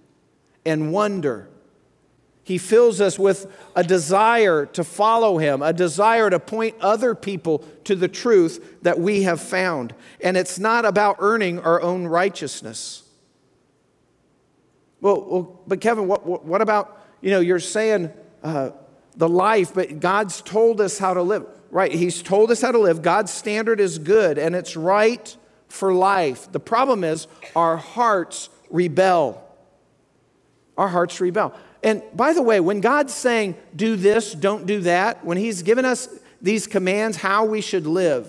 and 0.64 0.92
wonder 0.92 1.48
he 2.46 2.58
fills 2.58 3.00
us 3.00 3.18
with 3.18 3.52
a 3.74 3.82
desire 3.82 4.66
to 4.66 4.84
follow 4.84 5.38
him, 5.38 5.62
a 5.62 5.72
desire 5.72 6.30
to 6.30 6.38
point 6.38 6.76
other 6.80 7.12
people 7.12 7.64
to 7.82 7.96
the 7.96 8.06
truth 8.06 8.78
that 8.82 9.00
we 9.00 9.22
have 9.22 9.40
found. 9.40 9.92
And 10.20 10.36
it's 10.36 10.56
not 10.56 10.84
about 10.84 11.16
earning 11.18 11.58
our 11.58 11.82
own 11.82 12.06
righteousness. 12.06 13.02
Well, 15.00 15.20
well 15.28 15.60
but 15.66 15.80
Kevin, 15.80 16.06
what, 16.06 16.24
what, 16.24 16.62
about, 16.62 17.04
you 17.20 17.32
know, 17.32 17.40
you're 17.40 17.58
saying 17.58 18.12
uh, 18.44 18.70
the 19.16 19.28
life, 19.28 19.74
but 19.74 19.98
God's 19.98 20.40
told 20.40 20.80
us 20.80 20.98
how 20.98 21.14
to 21.14 21.22
live. 21.22 21.46
Right, 21.72 21.90
He's 21.90 22.22
told 22.22 22.52
us 22.52 22.62
how 22.62 22.70
to 22.70 22.78
live. 22.78 23.02
God's 23.02 23.32
standard 23.32 23.80
is 23.80 23.98
good 23.98 24.38
and 24.38 24.54
it's 24.54 24.76
right 24.76 25.36
for 25.66 25.92
life. 25.92 26.52
The 26.52 26.60
problem 26.60 27.02
is 27.02 27.26
our 27.56 27.76
hearts 27.76 28.50
rebel. 28.70 29.42
Our 30.78 30.86
hearts 30.86 31.20
rebel. 31.20 31.52
And 31.86 32.02
by 32.12 32.32
the 32.32 32.42
way, 32.42 32.58
when 32.58 32.80
God's 32.80 33.14
saying, 33.14 33.54
do 33.76 33.94
this, 33.94 34.32
don't 34.32 34.66
do 34.66 34.80
that, 34.80 35.24
when 35.24 35.38
He's 35.38 35.62
given 35.62 35.84
us 35.84 36.08
these 36.42 36.66
commands, 36.66 37.18
how 37.18 37.44
we 37.44 37.60
should 37.60 37.86
live, 37.86 38.28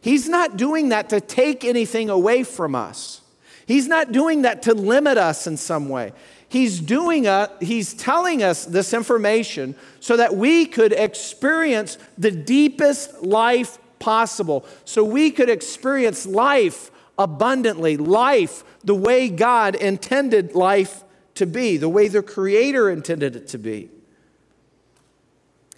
He's 0.00 0.26
not 0.30 0.56
doing 0.56 0.88
that 0.88 1.10
to 1.10 1.20
take 1.20 1.62
anything 1.62 2.08
away 2.08 2.42
from 2.42 2.74
us. 2.74 3.20
He's 3.66 3.86
not 3.86 4.12
doing 4.12 4.42
that 4.42 4.62
to 4.62 4.72
limit 4.72 5.18
us 5.18 5.46
in 5.46 5.58
some 5.58 5.90
way. 5.90 6.14
He's 6.48 6.80
doing 6.80 7.26
a, 7.26 7.50
he's 7.60 7.92
telling 7.92 8.42
us 8.42 8.64
this 8.64 8.94
information 8.94 9.74
so 10.00 10.16
that 10.16 10.34
we 10.34 10.64
could 10.64 10.94
experience 10.94 11.98
the 12.16 12.30
deepest 12.30 13.22
life 13.22 13.78
possible. 13.98 14.64
So 14.86 15.04
we 15.04 15.30
could 15.30 15.50
experience 15.50 16.24
life 16.24 16.90
abundantly, 17.18 17.98
life 17.98 18.64
the 18.82 18.94
way 18.94 19.28
God 19.28 19.74
intended 19.74 20.54
life 20.54 21.04
to 21.40 21.46
be, 21.46 21.78
the 21.78 21.88
way 21.88 22.06
the 22.06 22.22
Creator 22.22 22.90
intended 22.90 23.34
it 23.34 23.48
to 23.48 23.58
be. 23.58 23.88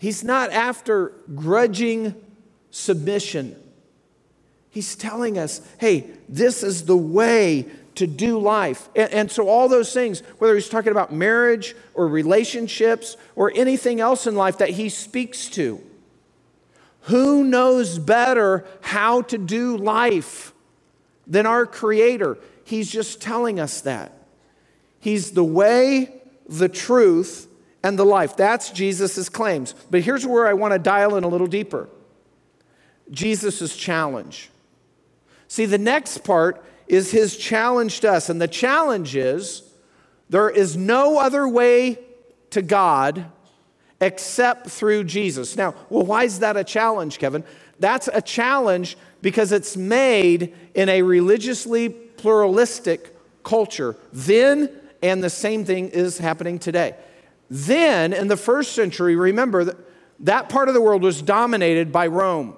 He's 0.01 0.25
not 0.25 0.51
after 0.51 1.13
grudging 1.37 2.17
submission. 2.73 3.55
He's 4.71 4.97
telling 4.97 5.39
us, 5.39 5.61
hey, 5.79 6.11
this 6.29 6.65
is 6.65 6.87
the 6.87 6.97
way 6.97 7.67
to 7.95 8.09
do 8.09 8.41
life. 8.41 8.89
And, 8.97 9.13
and, 9.13 9.31
so, 9.31 9.49
all 9.49 9.69
those 9.69 9.93
things, 9.95 10.25
whether 10.39 10.57
he's 10.57 10.69
talking 10.69 10.91
about 10.91 11.13
marriage 11.13 11.77
or 11.95 12.09
relationships 12.09 13.17
or 13.37 13.53
anything 13.55 14.01
else 14.01 14.27
in 14.27 14.35
life 14.35 14.59
that 14.59 14.71
he 14.71 14.89
speaks 14.89 15.49
to, 15.51 15.81
who 17.03 17.45
knows 17.45 18.01
better 18.01 18.67
how 18.81 19.23
to 19.23 19.39
do 19.39 19.77
life 19.77 20.53
than 21.29 21.47
our 21.47 21.67
Creator? 21.67 22.39
He's 22.65 22.91
just 22.91 23.23
telling 23.23 23.61
us 23.61 23.83
that. 23.83 24.22
He's 25.03 25.33
the 25.33 25.43
way, 25.43 26.15
the 26.49 26.69
truth, 26.69 27.49
and 27.83 27.99
the 27.99 28.05
life. 28.05 28.37
That's 28.37 28.71
Jesus' 28.71 29.29
claims. 29.29 29.75
But 29.91 30.03
here's 30.03 30.25
where 30.25 30.47
I 30.47 30.53
want 30.53 30.75
to 30.75 30.79
dial 30.79 31.17
in 31.17 31.25
a 31.25 31.29
little 31.29 31.49
deeper 31.49 31.89
Jesus' 33.11 33.77
challenge. 33.77 34.49
See, 35.49 35.67
the 35.67 35.77
next 35.77 36.19
part 36.19 36.65
is 36.87 37.11
his 37.11 37.37
challenge 37.37 37.99
to 38.01 38.13
us. 38.13 38.29
And 38.29 38.41
the 38.41 38.47
challenge 38.47 39.17
is 39.17 39.65
there 40.31 40.49
is 40.49 40.77
no 40.77 41.19
other 41.19 41.49
way 41.49 41.99
to 42.51 42.63
God 42.63 43.25
except 44.01 44.69
through 44.69 45.03
Jesus. 45.03 45.57
Now, 45.57 45.75
well, 45.91 46.07
why 46.07 46.23
is 46.23 46.39
that 46.39 46.57
a 46.57 46.63
challenge, 46.63 47.19
Kevin? 47.19 47.43
That's 47.81 48.09
a 48.13 48.23
challenge 48.23 48.97
because 49.21 49.51
it's 49.51 49.77
made 49.77 50.55
in 50.75 50.89
a 50.89 51.03
religiously 51.03 51.89
pluralistic 51.89 53.17
culture. 53.43 53.97
Then 54.13 54.71
and 55.03 55.23
the 55.23 55.31
same 55.31 55.65
thing 55.65 55.89
is 55.89 56.19
happening 56.19 56.59
today. 56.59 56.95
Then, 57.51 58.13
in 58.13 58.29
the 58.29 58.37
first 58.37 58.73
century, 58.73 59.17
remember 59.17 59.77
that 60.21 60.49
part 60.49 60.69
of 60.69 60.75
the 60.75 60.81
world 60.81 61.03
was 61.03 61.21
dominated 61.21 61.93
by 61.93 62.07
Rome. 62.07 62.57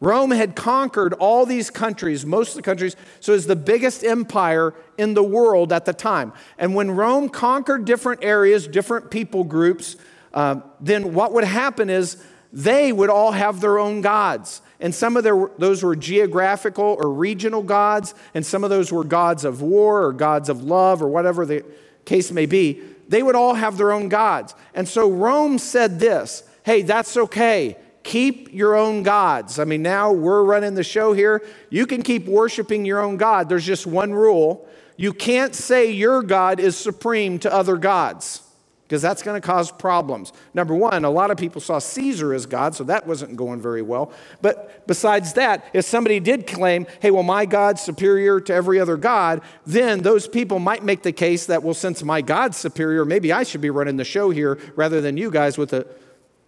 Rome 0.00 0.30
had 0.30 0.54
conquered 0.54 1.14
all 1.14 1.46
these 1.46 1.70
countries, 1.70 2.26
most 2.26 2.50
of 2.50 2.56
the 2.56 2.62
countries, 2.62 2.96
so 3.20 3.32
it 3.32 3.36
was 3.36 3.46
the 3.46 3.56
biggest 3.56 4.04
empire 4.04 4.74
in 4.98 5.14
the 5.14 5.22
world 5.22 5.72
at 5.72 5.86
the 5.86 5.94
time. 5.94 6.34
And 6.58 6.74
when 6.74 6.90
Rome 6.90 7.30
conquered 7.30 7.86
different 7.86 8.22
areas, 8.22 8.68
different 8.68 9.10
people 9.10 9.42
groups, 9.42 9.96
uh, 10.34 10.60
then 10.80 11.14
what 11.14 11.32
would 11.32 11.44
happen 11.44 11.88
is 11.88 12.22
they 12.52 12.92
would 12.92 13.08
all 13.08 13.32
have 13.32 13.60
their 13.60 13.78
own 13.78 14.02
gods. 14.02 14.60
And 14.80 14.94
some 14.94 15.16
of 15.16 15.24
their, 15.24 15.48
those 15.58 15.82
were 15.82 15.96
geographical 15.96 16.96
or 17.00 17.10
regional 17.10 17.62
gods, 17.62 18.14
and 18.34 18.44
some 18.44 18.64
of 18.64 18.70
those 18.70 18.92
were 18.92 19.04
gods 19.04 19.44
of 19.44 19.62
war 19.62 20.02
or 20.02 20.12
gods 20.12 20.48
of 20.48 20.62
love 20.62 21.02
or 21.02 21.08
whatever 21.08 21.46
the 21.46 21.64
case 22.04 22.30
may 22.30 22.46
be. 22.46 22.82
They 23.08 23.22
would 23.22 23.36
all 23.36 23.54
have 23.54 23.76
their 23.76 23.92
own 23.92 24.08
gods. 24.08 24.54
And 24.74 24.86
so 24.88 25.10
Rome 25.10 25.58
said 25.58 25.98
this 25.98 26.42
hey, 26.64 26.82
that's 26.82 27.16
okay. 27.16 27.76
Keep 28.02 28.52
your 28.52 28.76
own 28.76 29.02
gods. 29.02 29.58
I 29.58 29.64
mean, 29.64 29.82
now 29.82 30.12
we're 30.12 30.42
running 30.42 30.74
the 30.74 30.84
show 30.84 31.12
here. 31.12 31.42
You 31.70 31.86
can 31.86 32.02
keep 32.02 32.26
worshiping 32.26 32.84
your 32.84 33.00
own 33.00 33.16
God. 33.16 33.48
There's 33.48 33.64
just 33.64 33.86
one 33.86 34.12
rule 34.12 34.68
you 34.96 35.12
can't 35.12 35.54
say 35.54 35.90
your 35.90 36.22
God 36.22 36.58
is 36.58 36.76
supreme 36.76 37.38
to 37.40 37.52
other 37.52 37.76
gods 37.76 38.42
because 38.86 39.02
that's 39.02 39.22
going 39.22 39.40
to 39.40 39.44
cause 39.44 39.72
problems. 39.72 40.32
Number 40.54 40.72
one, 40.72 41.04
a 41.04 41.10
lot 41.10 41.32
of 41.32 41.36
people 41.36 41.60
saw 41.60 41.80
Caesar 41.80 42.32
as 42.32 42.46
God, 42.46 42.72
so 42.74 42.84
that 42.84 43.04
wasn't 43.04 43.34
going 43.34 43.60
very 43.60 43.82
well. 43.82 44.12
But 44.40 44.86
besides 44.86 45.32
that, 45.32 45.68
if 45.72 45.84
somebody 45.84 46.20
did 46.20 46.46
claim, 46.46 46.86
hey, 47.00 47.10
well, 47.10 47.24
my 47.24 47.46
God's 47.46 47.80
superior 47.80 48.40
to 48.42 48.54
every 48.54 48.78
other 48.78 48.96
God, 48.96 49.42
then 49.66 50.02
those 50.02 50.28
people 50.28 50.60
might 50.60 50.84
make 50.84 51.02
the 51.02 51.10
case 51.10 51.46
that, 51.46 51.64
well, 51.64 51.74
since 51.74 52.04
my 52.04 52.20
God's 52.20 52.56
superior, 52.56 53.04
maybe 53.04 53.32
I 53.32 53.42
should 53.42 53.60
be 53.60 53.70
running 53.70 53.96
the 53.96 54.04
show 54.04 54.30
here 54.30 54.56
rather 54.76 55.00
than 55.00 55.16
you 55.16 55.32
guys 55.32 55.58
with 55.58 55.72
a 55.72 55.84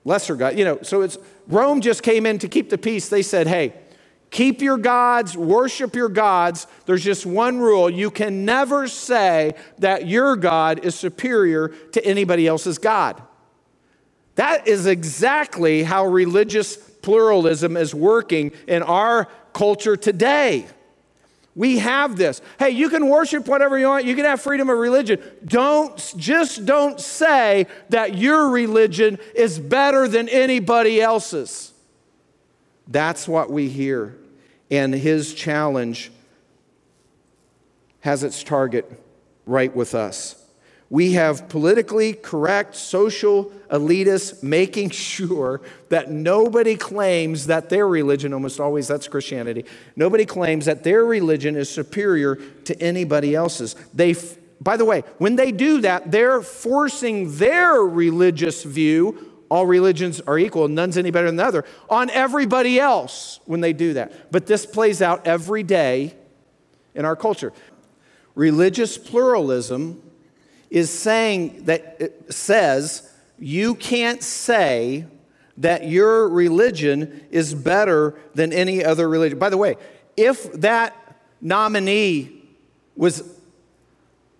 lesser 0.04 0.37
God. 0.37 0.57
You 0.57 0.64
know, 0.64 0.78
so 0.83 1.02
it's 1.02 1.18
Rome 1.49 1.80
just 1.80 2.04
came 2.04 2.25
in 2.25 2.38
to 2.38 2.49
keep 2.49 2.71
the 2.71 2.78
peace. 2.78 3.09
They 3.09 3.23
said, 3.23 3.49
hey, 3.49 3.75
Keep 4.30 4.61
your 4.61 4.76
gods, 4.76 5.37
worship 5.37 5.94
your 5.94 6.08
gods. 6.08 6.66
There's 6.85 7.02
just 7.02 7.25
one 7.25 7.58
rule. 7.58 7.88
You 7.88 8.11
can 8.11 8.44
never 8.44 8.87
say 8.87 9.54
that 9.78 10.06
your 10.06 10.37
God 10.37 10.85
is 10.85 10.94
superior 10.94 11.68
to 11.92 12.04
anybody 12.04 12.47
else's 12.47 12.78
God. 12.78 13.23
That 14.35 14.68
is 14.68 14.87
exactly 14.87 15.82
how 15.82 16.06
religious 16.06 16.76
pluralism 16.76 17.76
is 17.76 17.94
working 17.94 18.52
in 18.66 18.82
our 18.82 19.28
culture 19.52 19.97
today. 19.97 20.66
We 21.54 21.78
have 21.78 22.16
this. 22.16 22.40
Hey, 22.58 22.70
you 22.70 22.88
can 22.88 23.08
worship 23.08 23.49
whatever 23.49 23.76
you 23.78 23.88
want. 23.88 24.04
You 24.04 24.14
can 24.14 24.26
have 24.26 24.40
freedom 24.40 24.70
of 24.70 24.78
religion. 24.78 25.20
Don't 25.44 25.97
just 26.16 26.64
don't 26.64 27.00
say 27.00 27.66
that 27.88 28.16
your 28.16 28.50
religion 28.50 29.18
is 29.35 29.58
better 29.58 30.06
than 30.06 30.28
anybody 30.28 31.00
else's. 31.00 31.73
That's 32.88 33.28
what 33.28 33.50
we 33.50 33.68
hear. 33.68 34.16
And 34.71 34.95
his 34.95 35.35
challenge 35.35 36.11
has 38.00 38.25
its 38.25 38.42
target 38.42 38.90
right 39.47 39.75
with 39.75 39.95
us. 39.95 40.35
We 40.90 41.12
have 41.12 41.50
politically 41.50 42.14
correct 42.14 42.75
social 42.75 43.52
elitists 43.71 44.42
making 44.42 44.90
sure 44.90 45.61
that 45.90 46.11
nobody 46.11 46.76
claims 46.76 47.47
that 47.47 47.68
their 47.68 47.87
religion, 47.87 48.33
almost 48.33 48.59
always 48.59 48.88
that's 48.88 49.07
Christianity, 49.07 49.66
nobody 49.97 50.25
claims 50.25 50.64
that 50.64 50.85
their 50.85 51.04
religion 51.04 51.57
is 51.57 51.68
superior 51.68 52.37
to 52.64 52.80
anybody 52.80 53.35
else's. 53.35 53.76
They, 53.92 54.14
by 54.61 54.78
the 54.78 54.87
way, 54.87 55.02
when 55.18 55.37
they 55.37 55.52
do 55.52 55.83
that, 55.83 56.11
they're 56.11 56.40
forcing 56.40 57.37
their 57.37 57.80
religious 57.80 58.62
view 58.62 59.38
all 59.50 59.67
religions 59.67 60.21
are 60.23 60.38
equal, 60.38 60.69
none's 60.69 60.99
any 60.99 61.11
better 61.11 61.26
than 61.26 61.37
the 61.37 61.45
other, 61.45 61.64
on 61.88 62.11
everybody 62.11 62.78
else 62.78 63.40
when 63.47 63.61
they 63.61 63.73
do 63.73 63.95
that. 63.95 64.31
But 64.31 64.47
this 64.47 64.67
plays 64.67 65.00
out 65.00 65.26
every 65.26 65.62
day 65.62 66.14
in 66.95 67.05
our 67.05 67.17
culture. 67.17 67.52
Religious 68.35 68.99
pluralism 68.99 70.02
is 70.71 70.90
saying 70.90 71.64
that 71.64 71.97
it 71.99 72.33
says 72.33 73.11
you 73.38 73.75
can't 73.75 74.23
say 74.23 75.07
that 75.57 75.88
your 75.88 76.28
religion 76.28 77.26
is 77.31 77.55
better 77.55 78.14
than 78.35 78.52
any 78.52 78.85
other 78.85 79.09
religion. 79.09 79.38
By 79.38 79.50
the 79.50 79.57
way, 79.57 79.76
if 80.17 80.52
that 80.55 80.95
nominee 81.40 82.43
was 82.97 83.23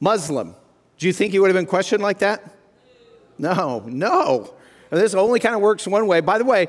Muslim, 0.01 0.55
do 0.99 1.07
you 1.07 1.13
think 1.13 1.33
he 1.33 1.39
would 1.39 1.49
have 1.49 1.57
been 1.57 1.67
questioned 1.67 2.03
like 2.03 2.19
that? 2.19 2.55
No, 3.39 3.85
no. 3.87 4.55
This 4.91 5.15
only 5.15 5.41
kind 5.41 5.55
of 5.55 5.61
works 5.61 5.87
one 5.87 6.07
way. 6.07 6.21
By 6.21 6.39
the 6.39 6.45
way, 6.45 6.69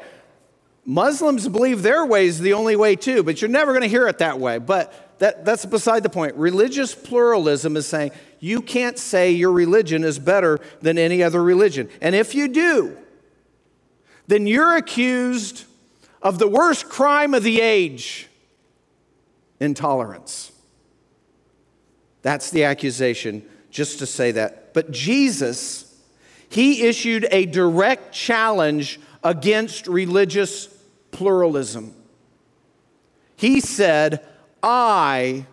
Muslims 0.86 1.48
believe 1.48 1.84
their 1.84 2.06
way 2.06 2.26
is 2.26 2.40
the 2.40 2.54
only 2.54 2.76
way 2.76 2.96
too, 2.96 3.24
but 3.24 3.42
you're 3.42 3.50
never 3.50 3.72
going 3.72 3.84
to 3.84 3.90
hear 3.90 4.08
it 4.08 4.18
that 4.20 4.40
way. 4.40 4.58
But 4.58 5.20
that, 5.20 5.46
that's 5.46 5.66
beside 5.66 6.04
the 6.04 6.10
point. 6.10 6.36
Religious 6.36 6.96
pluralism 6.96 7.78
is 7.78 7.86
saying 7.86 8.12
you 8.40 8.62
can't 8.62 8.98
say 8.98 9.32
your 9.32 9.52
religion 9.52 10.04
is 10.04 10.18
better 10.18 10.60
than 10.82 10.98
any 10.98 11.22
other 11.22 11.44
religion. 11.44 11.90
And 12.02 12.16
if 12.16 12.34
you 12.34 12.48
do, 12.48 12.98
then 14.28 14.48
you're 14.48 14.78
accused 14.78 15.66
of 16.22 16.40
the 16.40 16.48
worst 16.48 16.90
crime 16.90 17.34
of 17.34 17.44
the 17.44 17.62
age 17.62 18.28
intolerance. 19.60 20.52
That's 22.22 22.50
the 22.50 22.64
accusation, 22.66 23.44
just 23.72 24.00
to 24.00 24.06
say 24.06 24.32
that. 24.32 24.74
But 24.74 24.92
Jesus 24.92 25.89
he 26.50 26.88
issued 26.88 27.28
a 27.32 27.46
direct 27.46 28.14
challenge 28.14 29.00
against 29.24 29.88
religious 29.88 30.68
pluralism. 31.12 31.96
He 33.36 33.62
said, 33.62 34.26
I 34.62 35.46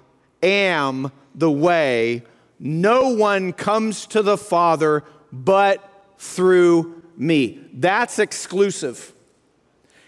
am 0.42 1.12
the 1.34 1.50
way. 1.50 2.24
No 2.58 3.10
one 3.10 3.52
comes 3.52 4.06
to 4.08 4.22
the 4.22 4.38
Father 4.38 5.04
but 5.30 6.14
through 6.18 7.02
me. 7.16 7.60
That's 7.72 8.18
exclusive. 8.18 9.12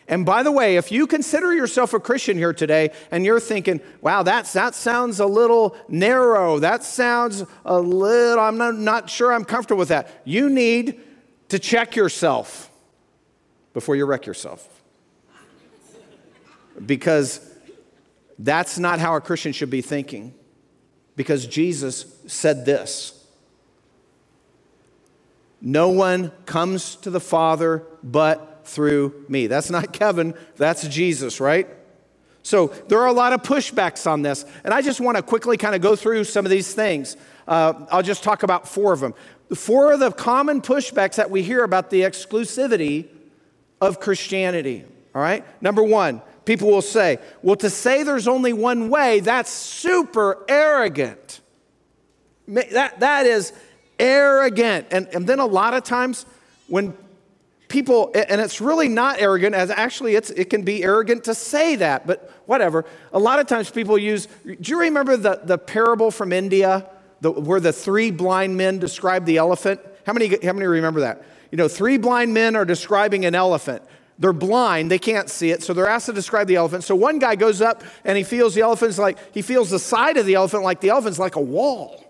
And 0.08 0.24
by 0.24 0.42
the 0.42 0.50
way, 0.50 0.76
if 0.76 0.90
you 0.90 1.06
consider 1.06 1.54
yourself 1.54 1.92
a 1.92 2.00
Christian 2.00 2.38
here 2.38 2.54
today 2.54 2.92
and 3.10 3.26
you're 3.26 3.38
thinking, 3.38 3.80
wow, 4.00 4.22
that's, 4.22 4.54
that 4.54 4.74
sounds 4.74 5.20
a 5.20 5.26
little 5.26 5.76
narrow, 5.86 6.58
that 6.60 6.82
sounds 6.82 7.44
a 7.66 7.78
little, 7.78 8.42
I'm 8.42 8.56
not, 8.56 8.76
not 8.76 9.10
sure 9.10 9.34
I'm 9.34 9.44
comfortable 9.44 9.78
with 9.78 9.88
that, 9.88 10.22
you 10.24 10.48
need 10.48 10.98
to 11.50 11.58
check 11.58 11.94
yourself 11.94 12.70
before 13.74 13.96
you 13.96 14.06
wreck 14.06 14.24
yourself. 14.24 14.66
Because 16.84 17.40
that's 18.38 18.78
not 18.78 19.00
how 19.00 19.14
a 19.14 19.20
Christian 19.20 19.52
should 19.52 19.70
be 19.70 19.82
thinking. 19.82 20.32
Because 21.16 21.46
Jesus 21.46 22.06
said 22.26 22.64
this 22.64 23.26
No 25.60 25.90
one 25.90 26.30
comes 26.46 26.96
to 26.96 27.10
the 27.10 27.20
Father 27.20 27.84
but 28.02 28.47
through 28.68 29.24
me. 29.28 29.46
That's 29.46 29.70
not 29.70 29.92
Kevin, 29.92 30.34
that's 30.56 30.86
Jesus, 30.86 31.40
right? 31.40 31.68
So 32.42 32.68
there 32.88 33.00
are 33.00 33.06
a 33.06 33.12
lot 33.12 33.32
of 33.32 33.42
pushbacks 33.42 34.10
on 34.10 34.22
this. 34.22 34.44
And 34.64 34.72
I 34.72 34.80
just 34.80 35.00
want 35.00 35.16
to 35.16 35.22
quickly 35.22 35.56
kind 35.56 35.74
of 35.74 35.82
go 35.82 35.94
through 35.96 36.24
some 36.24 36.46
of 36.46 36.50
these 36.50 36.72
things. 36.72 37.16
Uh, 37.46 37.86
I'll 37.90 38.02
just 38.02 38.22
talk 38.22 38.42
about 38.42 38.66
four 38.66 38.92
of 38.92 39.00
them. 39.00 39.14
Four 39.54 39.92
of 39.92 40.00
the 40.00 40.12
common 40.12 40.62
pushbacks 40.62 41.16
that 41.16 41.30
we 41.30 41.42
hear 41.42 41.62
about 41.62 41.90
the 41.90 42.02
exclusivity 42.02 43.08
of 43.80 44.00
Christianity. 44.00 44.84
All 45.14 45.20
right? 45.20 45.44
Number 45.62 45.82
one, 45.82 46.22
people 46.44 46.68
will 46.70 46.80
say, 46.82 47.18
well, 47.42 47.56
to 47.56 47.68
say 47.68 48.02
there's 48.02 48.28
only 48.28 48.52
one 48.52 48.88
way, 48.88 49.20
that's 49.20 49.50
super 49.50 50.44
arrogant. 50.48 51.40
That, 52.46 53.00
that 53.00 53.26
is 53.26 53.52
arrogant. 53.98 54.86
And, 54.90 55.06
and 55.08 55.26
then 55.26 55.38
a 55.38 55.46
lot 55.46 55.74
of 55.74 55.84
times 55.84 56.24
when 56.66 56.96
people, 57.68 58.10
and 58.14 58.40
it's 58.40 58.60
really 58.60 58.88
not 58.88 59.20
arrogant, 59.20 59.54
as 59.54 59.70
actually 59.70 60.14
it's, 60.14 60.30
it 60.30 60.50
can 60.50 60.62
be 60.62 60.82
arrogant 60.82 61.24
to 61.24 61.34
say 61.34 61.76
that, 61.76 62.06
but 62.06 62.32
whatever. 62.46 62.84
A 63.12 63.18
lot 63.18 63.38
of 63.38 63.46
times 63.46 63.70
people 63.70 63.98
use, 63.98 64.26
do 64.44 64.72
you 64.72 64.80
remember 64.80 65.16
the, 65.16 65.40
the 65.44 65.58
parable 65.58 66.10
from 66.10 66.32
India 66.32 66.88
the, 67.20 67.30
where 67.30 67.60
the 67.60 67.72
three 67.72 68.10
blind 68.10 68.56
men 68.56 68.78
describe 68.78 69.26
the 69.26 69.36
elephant? 69.36 69.80
How 70.06 70.12
many, 70.12 70.28
how 70.42 70.54
many 70.54 70.66
remember 70.66 71.00
that? 71.00 71.22
You 71.50 71.58
know, 71.58 71.68
three 71.68 71.98
blind 71.98 72.32
men 72.32 72.56
are 72.56 72.64
describing 72.64 73.24
an 73.24 73.34
elephant. 73.34 73.82
They're 74.18 74.32
blind, 74.32 74.90
they 74.90 74.98
can't 74.98 75.30
see 75.30 75.50
it, 75.50 75.62
so 75.62 75.72
they're 75.72 75.86
asked 75.86 76.06
to 76.06 76.12
describe 76.12 76.48
the 76.48 76.56
elephant. 76.56 76.84
So 76.84 76.96
one 76.96 77.18
guy 77.20 77.36
goes 77.36 77.60
up 77.60 77.84
and 78.04 78.16
he 78.18 78.24
feels 78.24 78.54
the 78.54 78.62
elephant's 78.62 78.98
like, 78.98 79.32
he 79.32 79.42
feels 79.42 79.70
the 79.70 79.78
side 79.78 80.16
of 80.16 80.26
the 80.26 80.34
elephant 80.34 80.64
like 80.64 80.80
the 80.80 80.88
elephant's 80.88 81.18
like 81.18 81.36
a 81.36 81.40
wall. 81.40 82.04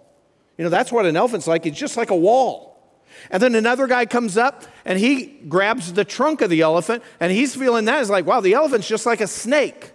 You 0.57 0.65
know, 0.65 0.71
that's 0.71 0.91
what 0.91 1.05
an 1.05 1.17
elephant's 1.17 1.47
like, 1.47 1.67
it's 1.67 1.79
just 1.79 1.97
like 1.97 2.11
a 2.11 2.17
wall. 2.17 2.78
And 3.31 3.43
then 3.43 3.55
another 3.55 3.87
guy 3.87 4.07
comes 4.07 4.37
up 4.37 4.65
and 4.85 4.99
he 4.99 5.27
grabs 5.49 5.93
the 5.93 6.05
trunk 6.05 6.41
of 6.41 6.51
the 6.51 6.61
elephant 6.61 7.03
and 7.21 7.33
he's 7.33 7.55
feeling 7.55 7.85
that. 7.87 7.99
He's 7.99 8.11
like, 8.11 8.27
wow, 8.27 8.41
the 8.41 8.55
elephant's 8.55 8.89
just 8.89 9.07
like 9.07 9.21
a 9.21 9.27
snake. 9.27 9.93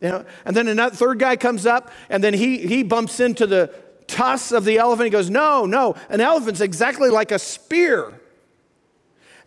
You 0.00 0.08
know? 0.08 0.24
And 0.44 0.56
then 0.56 0.68
another 0.68 0.94
third 0.94 1.18
guy 1.18 1.36
comes 1.36 1.66
up 1.66 1.90
and 2.08 2.22
then 2.22 2.34
he, 2.34 2.58
he 2.58 2.82
bumps 2.82 3.20
into 3.20 3.46
the 3.46 3.72
tusks 4.06 4.52
of 4.52 4.64
the 4.64 4.78
elephant. 4.78 5.06
He 5.06 5.10
goes, 5.10 5.30
no, 5.30 5.66
no, 5.66 5.94
an 6.08 6.20
elephant's 6.20 6.60
exactly 6.60 7.10
like 7.10 7.32
a 7.32 7.38
spear. 7.38 8.20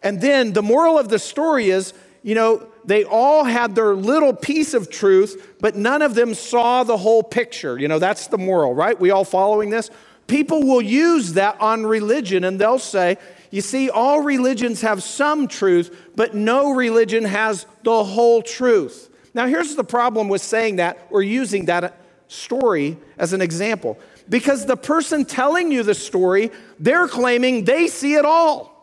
And 0.02 0.22
then 0.22 0.54
the 0.54 0.62
moral 0.62 0.98
of 0.98 1.10
the 1.10 1.20
story 1.20 1.70
is, 1.70 1.94
you 2.24 2.36
know, 2.36 2.68
they 2.86 3.04
all 3.04 3.44
had 3.44 3.76
their 3.76 3.96
little 3.96 4.34
piece 4.34 4.74
of 4.74 4.90
truth, 4.90 5.56
but 5.60 5.76
none 5.76 6.02
of 6.02 6.16
them 6.16 6.34
saw 6.34 6.84
the 6.84 6.98
whole 6.98 7.24
picture. 7.24 7.78
You 7.78 7.88
know, 7.88 8.00
that's 8.00 8.28
the 8.28 8.38
moral, 8.38 8.74
right? 8.74 9.00
We 9.00 9.12
all 9.12 9.26
following 9.26 9.70
this? 9.70 9.90
People 10.30 10.64
will 10.64 10.82
use 10.82 11.34
that 11.34 11.60
on 11.60 11.86
religion 11.86 12.46
and 12.46 12.60
they'll 12.60 12.80
say, 12.80 13.18
you 13.52 13.62
see, 13.62 13.90
all 13.90 14.22
religions 14.22 14.82
have 14.82 15.02
some 15.04 15.48
truth, 15.48 16.08
but 16.16 16.36
no 16.36 16.72
religion 16.72 17.26
has 17.26 17.66
the 17.84 18.04
whole 18.04 18.42
truth. 18.42 19.10
Now, 19.34 19.48
here's 19.48 19.76
the 19.76 19.84
problem 19.84 20.30
with 20.30 20.42
saying 20.42 20.78
that 20.78 21.08
or 21.10 21.22
using 21.22 21.66
that 21.66 22.00
story 22.28 22.98
as 23.18 23.34
an 23.34 23.42
example. 23.42 23.98
Because 24.30 24.66
the 24.66 24.78
person 24.78 25.26
telling 25.26 25.72
you 25.72 25.82
the 25.82 25.96
story, 25.96 26.52
they're 26.80 27.08
claiming 27.08 27.66
they 27.66 27.88
see 27.88 28.14
it 28.14 28.26
all. 28.26 28.76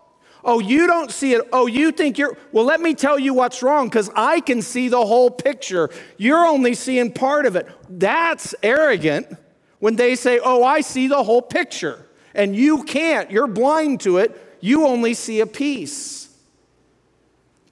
Oh, 0.44 0.60
you 0.60 0.86
don't 0.86 1.10
see 1.10 1.34
it. 1.34 1.42
Oh, 1.52 1.66
you 1.66 1.90
think 1.90 2.18
you're. 2.18 2.36
Well, 2.52 2.64
let 2.64 2.80
me 2.80 2.94
tell 2.94 3.18
you 3.18 3.34
what's 3.34 3.64
wrong 3.64 3.88
because 3.88 4.10
I 4.14 4.38
can 4.40 4.62
see 4.62 4.88
the 4.88 5.04
whole 5.04 5.28
picture. 5.28 5.90
You're 6.18 6.46
only 6.46 6.74
seeing 6.74 7.12
part 7.12 7.46
of 7.46 7.56
it. 7.56 7.66
That's 7.88 8.54
arrogant 8.62 9.26
when 9.78 9.96
they 9.96 10.14
say, 10.14 10.40
Oh, 10.42 10.64
I 10.64 10.80
see 10.80 11.08
the 11.08 11.22
whole 11.22 11.42
picture, 11.42 12.06
and 12.34 12.54
you 12.54 12.84
can't, 12.84 13.30
you're 13.30 13.46
blind 13.46 14.00
to 14.00 14.18
it, 14.18 14.58
you 14.60 14.86
only 14.86 15.14
see 15.14 15.40
a 15.40 15.46
piece. 15.46 16.28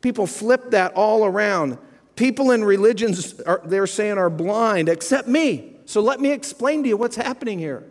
People 0.01 0.27
flip 0.27 0.71
that 0.73 0.93
all 0.93 1.25
around. 1.25 1.79
People 2.17 2.51
in 2.51 2.63
religions, 2.63 3.41
are, 3.41 3.63
they're 3.65 3.87
saying, 3.87 4.19
are 4.19 4.31
blind, 4.31 4.89
except 4.89 5.27
me. 5.27 5.77
So 5.87 6.01
let 6.01 6.21
me 6.21 6.31
explain 6.31 6.83
to 6.83 6.89
you 6.89 6.97
what's 6.97 7.17
happening 7.17 7.59
here. 7.59 7.83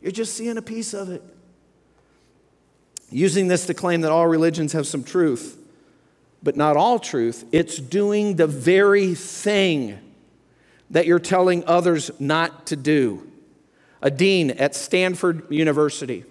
You're 0.00 0.10
just 0.10 0.34
seeing 0.34 0.56
a 0.56 0.62
piece 0.62 0.94
of 0.94 1.10
it. 1.10 1.22
Using 3.10 3.48
this 3.48 3.66
to 3.66 3.74
claim 3.74 4.00
that 4.02 4.10
all 4.10 4.26
religions 4.26 4.72
have 4.72 4.86
some 4.86 5.04
truth, 5.04 5.58
but 6.42 6.56
not 6.56 6.76
all 6.76 6.98
truth, 6.98 7.44
it's 7.52 7.76
doing 7.76 8.36
the 8.36 8.46
very 8.46 9.14
thing 9.14 9.98
that 10.90 11.06
you're 11.06 11.18
telling 11.18 11.64
others 11.66 12.10
not 12.18 12.66
to 12.68 12.76
do. 12.76 13.29
A 14.02 14.10
dean 14.10 14.50
at 14.52 14.74
Stanford 14.74 15.50
University. 15.50 16.24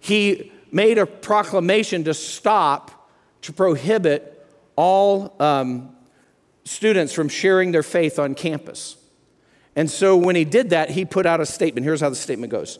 He 0.00 0.52
made 0.70 0.98
a 0.98 1.06
proclamation 1.06 2.04
to 2.04 2.14
stop, 2.14 3.10
to 3.42 3.52
prohibit 3.52 4.46
all 4.76 5.34
um, 5.40 5.94
students 6.64 7.12
from 7.12 7.28
sharing 7.28 7.72
their 7.72 7.82
faith 7.82 8.18
on 8.18 8.34
campus. 8.34 8.96
And 9.74 9.90
so 9.90 10.16
when 10.16 10.36
he 10.36 10.44
did 10.44 10.70
that, 10.70 10.90
he 10.90 11.04
put 11.04 11.24
out 11.24 11.40
a 11.40 11.46
statement. 11.46 11.84
Here's 11.84 12.00
how 12.00 12.10
the 12.10 12.16
statement 12.16 12.50
goes 12.50 12.78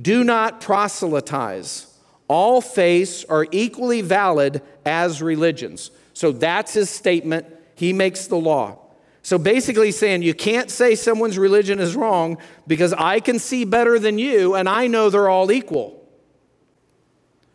Do 0.00 0.24
not 0.24 0.60
proselytize. 0.60 1.86
All 2.28 2.60
faiths 2.60 3.24
are 3.24 3.46
equally 3.50 4.02
valid 4.02 4.62
as 4.86 5.20
religions. 5.20 5.90
So 6.12 6.30
that's 6.30 6.74
his 6.74 6.88
statement. 6.88 7.46
He 7.74 7.92
makes 7.92 8.28
the 8.28 8.36
law. 8.36 8.78
So 9.22 9.38
basically, 9.38 9.92
saying 9.92 10.22
you 10.22 10.34
can't 10.34 10.70
say 10.70 10.94
someone's 10.94 11.38
religion 11.38 11.78
is 11.78 11.94
wrong 11.94 12.38
because 12.66 12.92
I 12.94 13.20
can 13.20 13.38
see 13.38 13.64
better 13.64 13.98
than 13.98 14.18
you 14.18 14.54
and 14.54 14.68
I 14.68 14.86
know 14.86 15.10
they're 15.10 15.28
all 15.28 15.52
equal. 15.52 16.00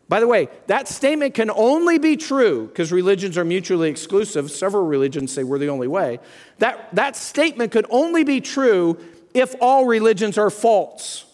By 0.08 0.20
the 0.20 0.28
way, 0.28 0.48
that 0.68 0.86
statement 0.86 1.34
can 1.34 1.50
only 1.50 1.98
be 1.98 2.16
true 2.16 2.68
because 2.68 2.92
religions 2.92 3.36
are 3.36 3.44
mutually 3.44 3.90
exclusive. 3.90 4.52
Several 4.52 4.86
religions 4.86 5.32
say 5.32 5.42
we're 5.42 5.58
the 5.58 5.68
only 5.68 5.88
way. 5.88 6.20
That, 6.58 6.94
that 6.94 7.16
statement 7.16 7.72
could 7.72 7.86
only 7.90 8.22
be 8.22 8.40
true 8.40 8.98
if 9.34 9.56
all 9.60 9.86
religions 9.86 10.38
are 10.38 10.50
false. 10.50 11.24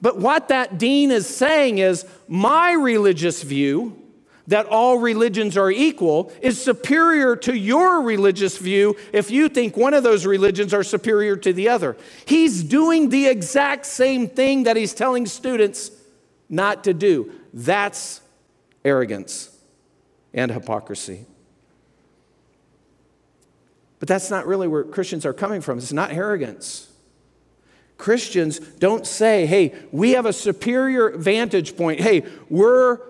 But 0.00 0.18
what 0.18 0.48
that 0.48 0.78
dean 0.78 1.10
is 1.10 1.26
saying 1.26 1.78
is 1.78 2.06
my 2.26 2.72
religious 2.72 3.42
view 3.42 4.02
that 4.46 4.66
all 4.66 4.98
religions 4.98 5.56
are 5.56 5.70
equal 5.70 6.32
is 6.40 6.62
superior 6.62 7.36
to 7.36 7.56
your 7.56 8.02
religious 8.02 8.58
view 8.58 8.96
if 9.12 9.30
you 9.30 9.48
think 9.48 9.76
one 9.76 9.94
of 9.94 10.02
those 10.02 10.24
religions 10.24 10.72
are 10.72 10.84
superior 10.84 11.36
to 11.36 11.52
the 11.52 11.68
other. 11.68 11.96
He's 12.26 12.62
doing 12.62 13.08
the 13.08 13.26
exact 13.26 13.86
same 13.86 14.28
thing 14.28 14.64
that 14.64 14.76
he's 14.76 14.94
telling 14.94 15.26
students 15.26 15.90
not 16.48 16.84
to 16.84 16.94
do. 16.94 17.32
That's 17.52 18.20
arrogance 18.84 19.50
and 20.32 20.50
hypocrisy. 20.50 21.26
But 23.98 24.08
that's 24.08 24.30
not 24.30 24.46
really 24.46 24.68
where 24.68 24.84
Christians 24.84 25.24
are 25.26 25.32
coming 25.32 25.60
from. 25.60 25.78
It's 25.78 25.92
not 25.92 26.12
arrogance. 26.12 26.92
Christians 27.98 28.58
don't 28.58 29.06
say, 29.06 29.46
hey, 29.46 29.74
we 29.90 30.12
have 30.12 30.26
a 30.26 30.32
superior 30.32 31.16
vantage 31.16 31.76
point. 31.76 32.00
Hey, 32.00 32.24
we're, 32.50 33.00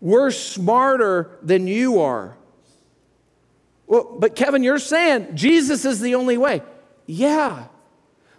we're 0.00 0.30
smarter 0.30 1.38
than 1.42 1.66
you 1.66 2.00
are. 2.00 2.36
Well, 3.86 4.16
but 4.18 4.36
Kevin, 4.36 4.62
you're 4.62 4.78
saying 4.78 5.34
Jesus 5.34 5.84
is 5.84 6.00
the 6.00 6.14
only 6.14 6.38
way. 6.38 6.62
Yeah. 7.06 7.66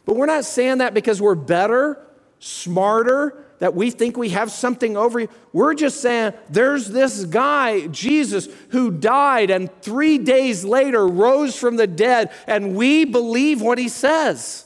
But 0.06 0.16
we're 0.16 0.26
not 0.26 0.46
saying 0.46 0.80
that 0.80 0.94
because 0.94 1.22
we're 1.22 1.36
better, 1.36 2.02
smarter, 2.40 3.46
that 3.60 3.76
we 3.76 3.92
think 3.92 4.18
we 4.18 4.30
have 4.30 4.52
something 4.52 4.98
over 4.98 5.20
you. 5.20 5.30
We're 5.54 5.76
just 5.76 6.02
saying 6.02 6.34
there's 6.50 6.88
this 6.88 7.26
guy, 7.26 7.86
Jesus, 7.88 8.48
who 8.70 8.90
died 8.90 9.52
and 9.52 9.70
three 9.84 10.18
days 10.18 10.66
later 10.66 11.08
rose 11.08 11.56
from 11.56 11.76
the 11.76 11.86
dead, 11.86 12.32
and 12.48 12.76
we 12.76 13.06
believe 13.06 13.62
what 13.62 13.78
he 13.78 13.88
says. 13.88 14.66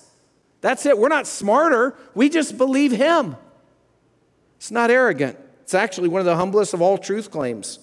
That's 0.62 0.86
it. 0.86 0.98
We're 0.98 1.10
not 1.10 1.28
smarter, 1.28 1.96
we 2.14 2.30
just 2.30 2.58
believe 2.58 2.92
him. 2.92 3.36
It's 4.56 4.72
not 4.72 4.90
arrogant, 4.90 5.38
it's 5.66 5.74
actually 5.74 6.10
one 6.10 6.20
of 6.20 6.26
the 6.26 6.36
humblest 6.36 6.76
of 6.76 6.82
all 6.84 6.96
truth 6.96 7.32
claims. 7.32 7.80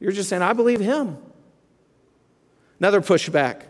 You're 0.00 0.12
just 0.12 0.28
saying, 0.28 0.42
I 0.42 0.52
believe 0.52 0.80
him. 0.80 1.16
Another 2.78 3.00
pushback. 3.00 3.62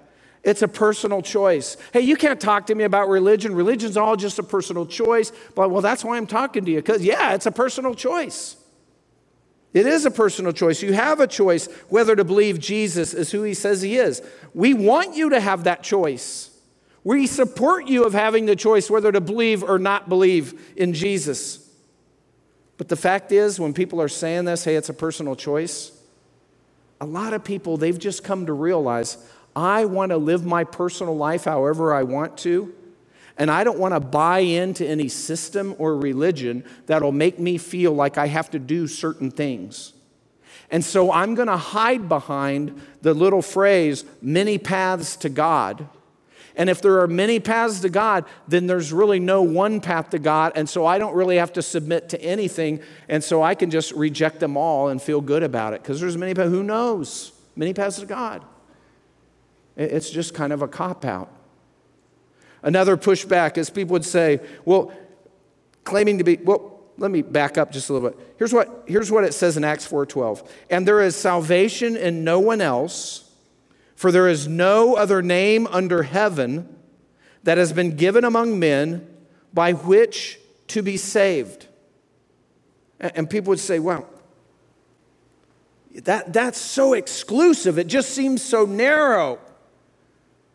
It's 0.43 0.62
a 0.62 0.69
personal 0.69 1.23
choice. 1.23 1.77
Hey, 1.93 2.01
you 2.01 2.16
can't 2.16 2.40
talk 2.40 2.66
to 2.66 2.75
me 2.75 2.83
about 2.83 3.09
religion. 3.09 3.55
Religion's 3.55 3.97
all 3.97 4.16
just 4.16 4.40
a 4.40 4.43
personal 4.43 4.85
choice. 4.85 5.31
But 5.55 5.71
well, 5.71 5.81
that's 5.81 6.03
why 6.03 6.16
I'm 6.16 6.27
talking 6.27 6.64
to 6.64 6.73
you. 6.73 6.79
Because, 6.79 7.05
yeah, 7.05 7.35
it's 7.35 7.47
a 7.47 7.53
personal 7.53 7.95
choice. 7.95 8.57
It 9.73 9.87
is 9.87 10.07
a 10.07 10.11
personal 10.11 10.51
choice. 10.51 10.83
You 10.83 10.93
have 10.95 11.21
a 11.21 11.29
choice 11.29 11.66
whether 11.88 12.16
to 12.16 12.25
believe 12.25 12.59
Jesus 12.59 13.14
is 13.14 13.31
who 13.31 13.45
he 13.45 13.55
says 13.55 13.81
he 13.81 13.97
is. 13.97 14.23
We 14.55 14.75
want 14.75 15.14
you 15.14 15.31
to 15.31 15.38
have 15.38 15.62
that 15.64 15.85
choice. 15.85 16.51
We 17.05 17.29
support 17.29 17.87
you 17.87 18.03
of 18.03 18.12
having 18.12 18.47
the 18.47 18.57
choice 18.57 18.90
whether 18.90 19.12
to 19.12 19.21
believe 19.21 19.62
or 19.62 19.79
not 19.79 20.09
believe 20.09 20.75
in 20.77 20.95
Jesus. 20.95 21.69
But 22.81 22.88
the 22.88 22.97
fact 22.97 23.31
is, 23.31 23.61
when 23.61 23.75
people 23.75 24.01
are 24.01 24.09
saying 24.09 24.47
this, 24.47 24.64
hey, 24.64 24.75
it's 24.75 24.88
a 24.88 24.95
personal 24.95 25.37
choice, 25.37 25.93
a 26.99 27.05
lot 27.05 27.35
of 27.35 27.45
people, 27.45 27.77
they've 27.77 27.99
just 27.99 28.25
come 28.25 28.47
to 28.47 28.55
realize 28.55 29.19
I 29.55 29.85
want 29.85 30.12
to 30.12 30.16
live 30.16 30.47
my 30.47 30.64
personal 30.64 31.14
life 31.14 31.45
however 31.45 31.93
I 31.93 32.05
want 32.05 32.38
to. 32.38 32.75
And 33.37 33.51
I 33.51 33.64
don't 33.64 33.79
want 33.79 33.93
to 33.93 34.01
buy 34.01 34.38
into 34.38 34.88
any 34.88 35.09
system 35.09 35.75
or 35.77 35.95
religion 35.95 36.64
that'll 36.87 37.12
make 37.12 37.38
me 37.38 37.59
feel 37.59 37.93
like 37.93 38.16
I 38.16 38.29
have 38.29 38.51
to 38.53 38.59
do 38.59 38.87
certain 38.87 39.31
things. 39.31 39.93
And 40.71 40.83
so 40.83 41.12
I'm 41.12 41.35
going 41.35 41.49
to 41.49 41.59
hide 41.59 42.09
behind 42.09 42.81
the 43.03 43.12
little 43.12 43.43
phrase, 43.43 44.07
many 44.23 44.57
paths 44.57 45.16
to 45.16 45.29
God. 45.29 45.87
And 46.57 46.69
if 46.69 46.83
there 46.83 47.01
are 47.01 47.07
many 47.07 47.41
paths 47.41 47.81
to 47.81 47.89
God, 47.89 48.25
then 48.49 48.67
there's 48.67 48.93
really 48.93 49.21
no 49.21 49.43
one 49.43 49.81
path 49.81 50.11
to 50.11 50.19
God. 50.19 50.53
And 50.57 50.69
so 50.69 50.87
I 50.87 50.99
don't 50.99 51.15
really 51.15 51.37
have 51.37 51.53
to 51.55 51.63
submit 51.63 52.09
to 52.11 52.23
anything. 52.23 52.81
And 53.09 53.23
so 53.23 53.43
I 53.43 53.55
can 53.55 53.71
just 53.71 53.93
reject 53.93 54.41
them 54.41 54.57
all 54.57 54.89
and 54.89 55.01
feel 55.01 55.21
good 55.21 55.43
about 55.43 55.75
it 55.75 55.83
because 55.83 56.01
there's 56.01 56.17
many 56.17 56.35
paths. 56.35 56.51
Who 56.51 56.63
knows? 56.63 57.33
Many 57.57 57.75
paths 57.75 57.99
to 58.01 58.07
God. 58.07 58.45
It's 59.77 60.11
just 60.11 60.35
kind 60.35 60.53
of 60.53 60.63
a 60.63 60.69
cop 60.69 61.05
out. 61.05 61.31
Another 62.63 62.97
pushback 62.97 63.57
is 63.57 63.71
people 63.71 63.93
would 63.93 64.05
say, 64.05 64.41
well, 64.65 64.93
claiming 65.85 66.19
to 66.19 66.25
be, 66.25 66.37
well, 66.37 66.81
let 66.99 67.11
me 67.11 67.23
back 67.23 67.57
up 67.57 67.73
just 67.73 67.89
a 67.89 67.95
little 67.95 68.11
bit. 68.11 68.19
Here's 68.37 68.53
what, 68.53 68.85
here's 68.87 69.11
what 69.11 69.25
it 69.25 69.33
says 69.33 69.57
in 69.57 69.65
Acts 69.65 69.89
4:12. 69.89 70.47
And 70.69 70.87
there 70.87 71.01
is 71.01 71.17
salvation 71.17 71.97
in 71.97 72.25
no 72.25 72.39
one 72.39 72.61
else, 72.61 73.30
for 74.01 74.11
there 74.11 74.29
is 74.29 74.49
no 74.49 74.95
other 74.95 75.21
name 75.21 75.67
under 75.67 76.05
heaven 76.05 76.67
that 77.43 77.59
has 77.59 77.71
been 77.71 77.97
given 77.97 78.25
among 78.25 78.59
men 78.59 79.07
by 79.53 79.75
which 79.75 80.39
to 80.69 80.81
be 80.81 80.97
saved. 80.97 81.67
And 82.99 83.29
people 83.29 83.51
would 83.51 83.61
say, 83.61 83.79
well, 83.79 84.09
that, 86.05 86.33
that's 86.33 86.57
so 86.57 86.95
exclusive. 86.95 87.79
It 87.79 87.89
just 87.89 88.15
seems 88.15 88.41
so 88.41 88.65
narrow. 88.65 89.39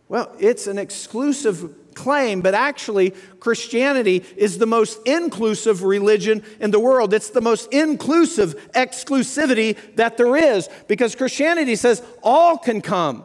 Well, 0.09 0.35
it's 0.39 0.65
an 0.65 0.79
exclusive 0.79 1.93
claim, 1.93 2.41
but 2.41 2.55
actually, 2.55 3.11
Christianity 3.39 4.25
is 4.35 4.57
the 4.57 4.65
most 4.65 4.99
inclusive 5.05 5.83
religion 5.83 6.41
in 6.59 6.71
the 6.71 6.79
world. 6.79 7.13
It's 7.13 7.29
the 7.29 7.41
most 7.41 7.71
inclusive 7.71 8.71
exclusivity 8.71 9.77
that 9.97 10.17
there 10.17 10.35
is 10.35 10.67
because 10.87 11.13
Christianity 11.13 11.75
says 11.75 12.01
all 12.23 12.57
can 12.57 12.81
come. 12.81 13.23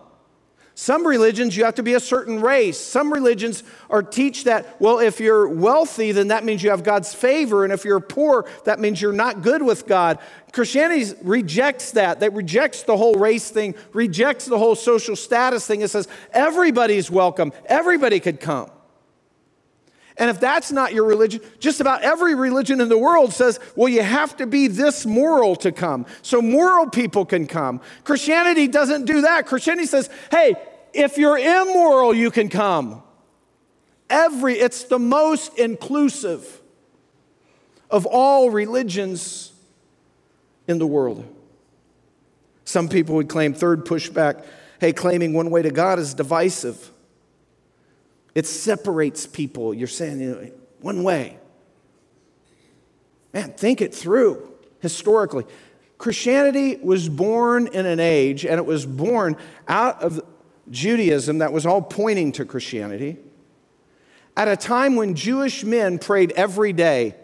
Some 0.81 1.07
religions, 1.07 1.59
you 1.59 1.66
have 1.66 1.75
to 1.75 1.83
be 1.83 1.93
a 1.93 2.01
certain 2.01 2.40
race. 2.40 2.81
Some 2.81 3.12
religions 3.12 3.64
are 3.90 4.03
teach 4.03 4.45
that, 4.45 4.81
well, 4.81 4.99
if 4.99 5.21
you're 5.21 5.47
wealthy, 5.47 6.11
then 6.11 6.29
that 6.29 6.43
means 6.43 6.62
you 6.62 6.71
have 6.71 6.83
God's 6.83 7.12
favor. 7.12 7.64
And 7.64 7.73
if 7.73 7.85
you're 7.85 8.01
poor, 8.01 8.49
that 8.64 8.81
means 8.81 8.99
you're 8.99 9.12
not 9.12 9.43
good 9.43 9.61
with 9.61 9.87
God. 9.87 10.19
Christianity 10.53 11.12
rejects 11.21 11.90
that. 11.90 12.21
That 12.21 12.33
rejects 12.33 12.85
the 12.85 12.97
whole 12.97 13.16
race 13.16 13.51
thing, 13.51 13.75
rejects 13.93 14.47
the 14.47 14.57
whole 14.57 14.75
social 14.75 15.16
status 15.16 15.66
thing. 15.66 15.83
It 15.83 15.88
says 15.88 16.09
everybody's 16.33 17.11
welcome, 17.11 17.53
everybody 17.66 18.19
could 18.19 18.40
come. 18.40 18.71
And 20.16 20.31
if 20.31 20.40
that's 20.40 20.73
not 20.73 20.95
your 20.95 21.05
religion, 21.05 21.43
just 21.59 21.81
about 21.81 22.03
every 22.03 22.35
religion 22.35 22.81
in 22.81 22.88
the 22.88 22.99
world 22.99 23.35
says, 23.35 23.61
well, 23.77 23.88
you 23.88 24.03
have 24.03 24.35
to 24.37 24.47
be 24.47 24.66
this 24.66 25.05
moral 25.05 25.57
to 25.57 25.73
come. 25.73 26.07
So 26.23 26.40
moral 26.40 26.88
people 26.88 27.27
can 27.27 27.47
come. 27.47 27.83
Christianity 28.05 28.66
doesn't 28.66 29.05
do 29.05 29.21
that. 29.23 29.47
Christianity 29.47 29.87
says, 29.87 30.11
hey, 30.31 30.57
if 30.92 31.18
you're 31.18 31.38
immoral, 31.38 32.14
you 32.14 32.31
can 32.31 32.48
come. 32.48 33.03
Every, 34.09 34.55
it's 34.55 34.85
the 34.85 34.98
most 34.98 35.59
inclusive 35.59 36.61
of 37.90 38.07
all 38.07 38.50
religions 38.50 39.53
in 40.66 40.79
the 40.79 40.87
world. 40.87 41.24
Some 42.64 42.88
people 42.88 43.16
would 43.16 43.29
claim, 43.29 43.53
third 43.53 43.85
pushback, 43.85 44.44
hey, 44.81 44.92
claiming 44.92 45.33
one 45.33 45.50
way 45.50 45.62
to 45.62 45.70
God 45.70 45.98
is 45.98 46.14
divisive. 46.14 46.90
It 48.35 48.46
separates 48.46 49.26
people. 49.26 49.74
You're 49.74 49.88
saying 49.88 50.20
you 50.20 50.31
know, 50.31 50.50
one 50.81 51.03
way. 51.03 51.38
Man, 53.33 53.53
think 53.53 53.81
it 53.81 53.94
through 53.94 54.48
historically. 54.81 55.44
Christianity 55.98 56.76
was 56.83 57.09
born 57.09 57.66
in 57.66 57.87
an 57.87 58.00
age, 58.00 58.46
and 58.46 58.55
it 58.55 58.64
was 58.64 58.87
born 58.87 59.37
out 59.68 60.03
of 60.03 60.20
Judaism 60.71 61.39
that 61.39 61.53
was 61.53 61.67
all 61.67 61.83
pointing 61.83 62.33
to 62.33 62.45
Christianity, 62.45 63.19
at 64.37 64.49
a 64.49 64.57
time 64.57 64.97
when 64.97 65.15
Jewish 65.15 65.65
men 65.65 65.99
prayed 65.99 66.33
every 66.33 66.73
day 66.73 67.17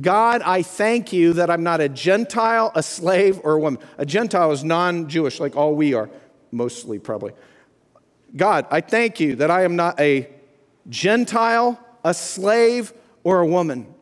God, 0.00 0.42
I 0.42 0.62
thank 0.62 1.12
you 1.12 1.34
that 1.34 1.50
I'm 1.50 1.62
not 1.62 1.80
a 1.80 1.88
Gentile, 1.88 2.72
a 2.74 2.82
slave, 2.82 3.40
or 3.44 3.52
a 3.54 3.60
woman. 3.60 3.80
A 3.96 4.04
Gentile 4.04 4.50
is 4.50 4.64
non 4.64 5.08
Jewish, 5.08 5.38
like 5.38 5.56
all 5.56 5.74
we 5.74 5.94
are, 5.94 6.10
mostly 6.50 6.98
probably. 6.98 7.32
God, 8.34 8.66
I 8.70 8.80
thank 8.80 9.20
you 9.20 9.36
that 9.36 9.50
I 9.50 9.62
am 9.62 9.76
not 9.76 10.00
a 10.00 10.28
Gentile, 10.88 11.78
a 12.02 12.12
slave, 12.12 12.92
or 13.22 13.40
a 13.40 13.46
woman. 13.46 13.93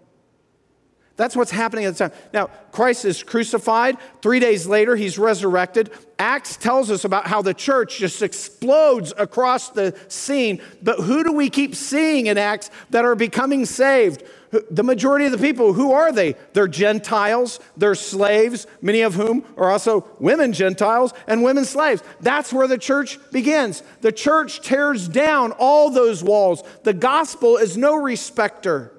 That's 1.16 1.37
what's 1.37 1.51
happening 1.51 1.85
at 1.85 1.94
the 1.94 2.09
time. 2.09 2.18
Now, 2.33 2.46
Christ 2.70 3.05
is 3.05 3.22
crucified. 3.22 3.98
Three 4.22 4.40
days 4.40 4.66
later, 4.66 4.96
he's 4.96 5.18
resurrected. 5.18 5.90
Acts 6.18 6.57
tells 6.57 6.90
us 6.90 7.05
about 7.05 7.27
how 7.27 7.42
the 7.42 7.53
church 7.53 7.98
just 7.98 8.22
explodes 8.22 9.12
across 9.18 9.68
the 9.70 9.94
scene. 10.09 10.62
But 10.83 11.01
who 11.01 11.22
do 11.22 11.33
we 11.33 11.51
keep 11.51 11.75
seeing 11.75 12.27
in 12.27 12.38
Acts 12.38 12.70
that 12.90 13.05
are 13.05 13.14
becoming 13.14 13.66
saved? 13.66 14.22
The 14.70 14.83
majority 14.83 15.25
of 15.27 15.33
the 15.33 15.38
people, 15.38 15.72
who 15.72 15.92
are 15.92 16.12
they? 16.12 16.35
They're 16.53 16.68
Gentiles, 16.68 17.59
they're 17.77 17.94
slaves, 17.94 18.66
many 18.83 19.01
of 19.01 19.14
whom 19.14 19.44
are 19.57 19.70
also 19.70 20.07
women 20.18 20.53
Gentiles 20.53 21.14
and 21.27 21.42
women 21.42 21.64
slaves. 21.64 22.03
That's 22.20 22.53
where 22.53 22.66
the 22.66 22.77
church 22.79 23.18
begins. 23.31 23.83
The 24.03 24.12
church 24.12 24.61
tears 24.61 25.09
down 25.09 25.53
all 25.53 25.90
those 25.90 26.22
walls. 26.22 26.62
The 26.85 26.92
gospel 26.92 27.57
is 27.57 27.77
no 27.77 27.96
respecter 27.96 28.92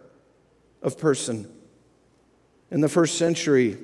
of 0.81 0.97
person. 0.97 1.51
In 2.73 2.81
the 2.81 2.89
first 2.89 3.19
century, 3.19 3.77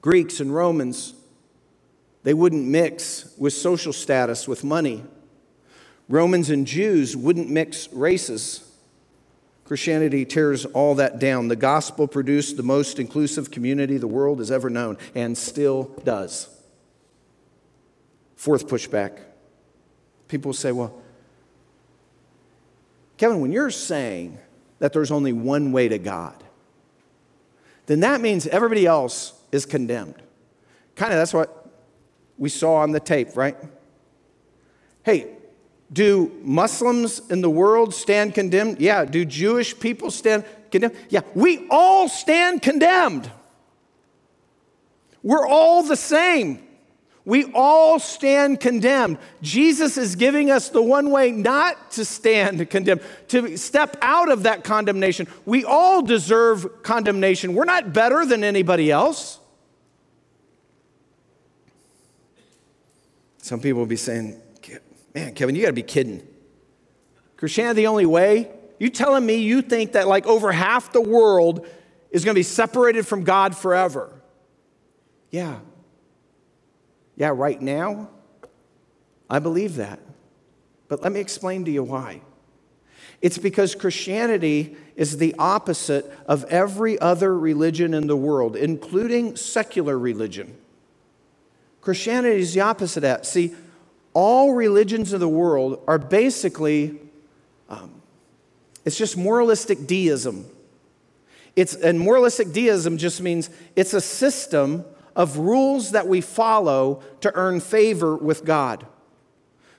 Greeks 0.00 0.38
and 0.38 0.54
Romans, 0.54 1.12
they 2.22 2.32
wouldn't 2.32 2.64
mix 2.64 3.34
with 3.36 3.52
social 3.52 3.92
status, 3.92 4.46
with 4.46 4.62
money. 4.62 5.02
Romans 6.08 6.50
and 6.50 6.68
Jews 6.68 7.16
wouldn't 7.16 7.50
mix 7.50 7.92
races. 7.92 8.64
Christianity 9.64 10.24
tears 10.24 10.66
all 10.66 10.94
that 10.94 11.18
down. 11.18 11.48
The 11.48 11.56
gospel 11.56 12.06
produced 12.06 12.56
the 12.56 12.62
most 12.62 13.00
inclusive 13.00 13.50
community 13.50 13.98
the 13.98 14.06
world 14.06 14.38
has 14.38 14.52
ever 14.52 14.70
known 14.70 14.96
and 15.16 15.36
still 15.36 15.90
does. 16.04 16.48
Fourth 18.36 18.68
pushback 18.68 19.18
people 20.28 20.52
say, 20.52 20.70
well, 20.70 21.02
Kevin, 23.16 23.40
when 23.40 23.50
you're 23.50 23.70
saying 23.70 24.38
that 24.78 24.92
there's 24.92 25.10
only 25.10 25.32
one 25.32 25.72
way 25.72 25.88
to 25.88 25.98
God, 25.98 26.44
then 27.88 28.00
that 28.00 28.20
means 28.20 28.46
everybody 28.46 28.86
else 28.86 29.32
is 29.50 29.66
condemned. 29.66 30.14
Kind 30.94 31.12
of 31.12 31.18
that's 31.18 31.34
what 31.34 31.70
we 32.36 32.50
saw 32.50 32.76
on 32.76 32.92
the 32.92 33.00
tape, 33.00 33.36
right? 33.36 33.56
Hey, 35.02 35.34
do 35.90 36.38
Muslims 36.42 37.20
in 37.30 37.40
the 37.40 37.48
world 37.48 37.94
stand 37.94 38.34
condemned? 38.34 38.78
Yeah. 38.78 39.06
Do 39.06 39.24
Jewish 39.24 39.78
people 39.78 40.10
stand 40.10 40.44
condemned? 40.70 40.96
Yeah. 41.08 41.22
We 41.34 41.66
all 41.70 42.08
stand 42.08 42.60
condemned. 42.60 43.30
We're 45.22 45.46
all 45.48 45.82
the 45.82 45.96
same. 45.96 46.67
We 47.28 47.52
all 47.52 47.98
stand 47.98 48.58
condemned. 48.58 49.18
Jesus 49.42 49.98
is 49.98 50.16
giving 50.16 50.50
us 50.50 50.70
the 50.70 50.80
one 50.80 51.10
way 51.10 51.30
not 51.30 51.90
to 51.90 52.06
stand 52.06 52.70
condemned, 52.70 53.02
to 53.28 53.58
step 53.58 53.98
out 54.00 54.32
of 54.32 54.44
that 54.44 54.64
condemnation. 54.64 55.28
We 55.44 55.62
all 55.62 56.00
deserve 56.00 56.82
condemnation. 56.82 57.52
We're 57.52 57.66
not 57.66 57.92
better 57.92 58.24
than 58.24 58.44
anybody 58.44 58.90
else. 58.90 59.40
Some 63.42 63.60
people 63.60 63.80
will 63.80 63.86
be 63.86 63.96
saying, 63.96 64.40
Man, 65.14 65.34
Kevin, 65.34 65.54
you 65.54 65.60
got 65.60 65.68
to 65.68 65.74
be 65.74 65.82
kidding. 65.82 66.26
Christianity 67.36 67.82
the 67.82 67.88
only 67.88 68.06
way? 68.06 68.50
You 68.78 68.88
telling 68.88 69.26
me 69.26 69.34
you 69.34 69.60
think 69.60 69.92
that 69.92 70.08
like 70.08 70.26
over 70.26 70.50
half 70.50 70.92
the 70.94 71.02
world 71.02 71.66
is 72.10 72.24
going 72.24 72.34
to 72.34 72.38
be 72.38 72.42
separated 72.42 73.06
from 73.06 73.24
God 73.24 73.54
forever? 73.54 74.18
Yeah, 75.30 75.58
yeah, 77.18 77.32
right 77.34 77.60
now, 77.60 78.08
I 79.28 79.40
believe 79.40 79.76
that. 79.76 79.98
But 80.86 81.02
let 81.02 81.10
me 81.10 81.18
explain 81.18 81.64
to 81.64 81.70
you 81.70 81.82
why. 81.82 82.22
It's 83.20 83.38
because 83.38 83.74
Christianity 83.74 84.76
is 84.94 85.18
the 85.18 85.34
opposite 85.36 86.10
of 86.26 86.44
every 86.44 86.96
other 87.00 87.36
religion 87.36 87.92
in 87.92 88.06
the 88.06 88.16
world, 88.16 88.54
including 88.54 89.34
secular 89.34 89.98
religion. 89.98 90.56
Christianity 91.80 92.40
is 92.40 92.54
the 92.54 92.60
opposite 92.60 92.98
of 92.98 93.02
that. 93.02 93.26
See, 93.26 93.52
all 94.14 94.54
religions 94.54 95.12
of 95.12 95.18
the 95.18 95.28
world 95.28 95.82
are 95.88 95.98
basically, 95.98 97.00
um, 97.68 98.00
it's 98.84 98.96
just 98.96 99.16
moralistic 99.16 99.88
deism. 99.88 100.46
It's, 101.56 101.74
and 101.74 101.98
moralistic 101.98 102.52
deism 102.52 102.96
just 102.96 103.20
means 103.20 103.50
it's 103.74 103.92
a 103.92 104.00
system 104.00 104.84
of 105.18 105.36
rules 105.36 105.90
that 105.90 106.06
we 106.06 106.22
follow 106.22 107.02
to 107.20 107.34
earn 107.34 107.60
favor 107.60 108.16
with 108.16 108.44
God. 108.44 108.86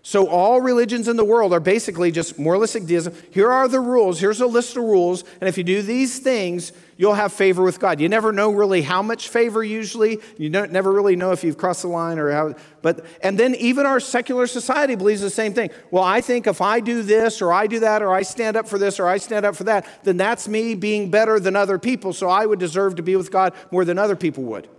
So, 0.02 0.28
all 0.28 0.62
religions 0.62 1.08
in 1.08 1.18
the 1.18 1.26
world 1.26 1.54
are 1.54 1.60
basically 1.60 2.10
just 2.12 2.40
moralistic 2.40 2.86
deism. 2.86 3.14
Here 3.32 3.52
are 3.52 3.68
the 3.68 3.82
rules. 3.82 4.20
Here's 4.20 4.40
a 4.40 4.48
list 4.48 4.78
of 4.78 4.84
rules. 4.84 5.24
And 5.42 5.48
if 5.48 5.58
you 5.58 5.64
do 5.64 5.82
these 5.82 6.20
things, 6.20 6.72
you'll 6.98 7.16
have 7.16 7.34
favor 7.34 7.64
with 7.64 7.82
God. 7.82 8.00
You 8.00 8.08
never 8.08 8.32
know 8.32 8.50
really 8.50 8.82
how 8.82 9.02
much 9.02 9.28
favor, 9.28 9.62
usually. 9.62 10.20
You 10.38 10.50
don't, 10.50 10.72
never 10.72 10.92
really 10.92 11.18
know 11.18 11.32
if 11.32 11.44
you've 11.44 11.58
crossed 11.58 11.82
the 11.82 11.90
line 11.90 12.18
or 12.18 12.32
how. 12.32 12.56
But, 12.82 13.06
and 13.22 13.38
then 13.38 13.56
even 13.56 13.86
our 13.86 14.00
secular 14.00 14.48
society 14.48 14.96
believes 14.96 15.20
the 15.20 15.30
same 15.30 15.54
thing. 15.54 15.70
Well, 15.92 16.04
I 16.04 16.22
think 16.22 16.48
if 16.48 16.62
I 16.62 16.80
do 16.80 17.04
this 17.04 17.42
or 17.42 17.52
I 17.52 17.68
do 17.68 17.82
that 17.82 18.02
or 18.02 18.14
I 18.14 18.22
stand 18.22 18.56
up 18.56 18.70
for 18.70 18.78
this 18.78 19.02
or 19.02 19.08
I 19.08 19.18
stand 19.18 19.46
up 19.46 19.56
for 19.56 19.66
that, 19.66 19.86
then 20.04 20.16
that's 20.16 20.48
me 20.48 20.76
being 20.76 21.12
better 21.12 21.42
than 21.42 21.58
other 21.58 21.78
people. 21.78 22.14
So, 22.14 22.30
I 22.30 22.46
would 22.46 22.60
deserve 22.60 22.96
to 22.96 23.04
be 23.04 23.18
with 23.18 23.32
God 23.32 23.54
more 23.70 23.84
than 23.84 24.00
other 24.00 24.16
people 24.16 24.44
would. 24.46 24.70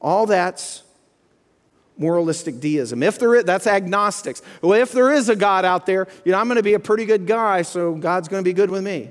All 0.00 0.26
that's 0.26 0.82
moralistic 1.98 2.60
deism. 2.60 3.02
If 3.02 3.18
there 3.18 3.34
is, 3.36 3.44
that's 3.44 3.66
agnostics. 3.66 4.40
Well, 4.62 4.80
if 4.80 4.92
there 4.92 5.12
is 5.12 5.28
a 5.28 5.36
God 5.36 5.64
out 5.64 5.84
there, 5.84 6.08
you 6.24 6.32
know, 6.32 6.38
I'm 6.38 6.46
going 6.46 6.56
to 6.56 6.62
be 6.62 6.74
a 6.74 6.80
pretty 6.80 7.04
good 7.04 7.26
guy, 7.26 7.62
so 7.62 7.94
God's 7.94 8.28
going 8.28 8.42
to 8.42 8.48
be 8.48 8.54
good 8.54 8.70
with 8.70 8.82
me. 8.82 9.10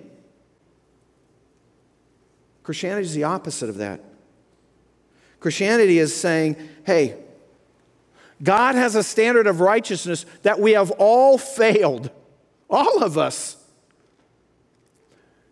Christianity 2.64 3.06
is 3.06 3.14
the 3.14 3.26
opposite 3.26 3.70
of 3.70 3.78
that. 3.78 4.04
Christianity 5.40 6.00
is 6.00 6.16
saying, 6.16 6.56
hey, 6.86 7.16
God 8.42 8.76
has 8.76 8.96
a 8.96 9.04
standard 9.04 9.48
of 9.48 9.60
righteousness 9.60 10.26
that 10.44 10.60
we 10.60 10.72
have 10.72 10.92
all 10.92 11.38
failed. 11.38 12.10
All 12.70 13.04
of 13.04 13.18
us. 13.18 13.56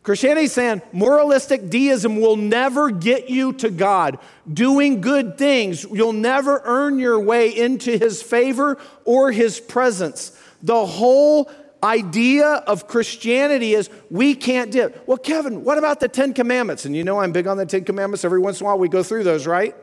Christianity 0.08 0.46
is 0.46 0.54
saying 0.54 0.82
moralistic 0.94 1.70
deism 1.70 2.22
will 2.22 2.38
never 2.38 2.92
get 2.92 3.30
you 3.30 3.52
to 3.52 3.70
God. 3.70 4.20
Doing 4.50 5.02
good 5.02 5.38
things, 5.38 5.84
you'll 5.84 6.14
never 6.14 6.62
earn 6.64 6.98
your 6.98 7.20
way 7.20 7.50
into 7.50 7.98
His 7.98 8.24
favor 8.24 8.78
or 9.04 9.34
His 9.34 9.60
presence. 9.60 10.32
The 10.64 10.86
whole 10.86 11.52
idea 11.84 12.48
of 12.48 12.88
Christianity 12.88 13.74
is 13.74 13.90
we 14.10 14.34
can't 14.34 14.72
do 14.72 14.84
it. 14.84 15.04
Well, 15.08 15.18
Kevin, 15.18 15.66
what 15.66 15.78
about 15.78 16.00
the 16.00 16.08
Ten 16.08 16.34
Commandments? 16.34 16.86
And 16.86 16.96
you 16.96 17.04
know 17.04 17.20
I'm 17.20 17.34
big 17.34 17.46
on 17.46 17.58
the 17.58 17.66
Ten 17.66 17.84
Commandments. 17.84 18.24
Every 18.24 18.40
once 18.40 18.62
in 18.62 18.66
a 18.66 18.68
while 18.68 18.80
we 18.80 18.88
go 18.88 19.04
through 19.04 19.26
those, 19.26 19.46
right? 19.46 19.76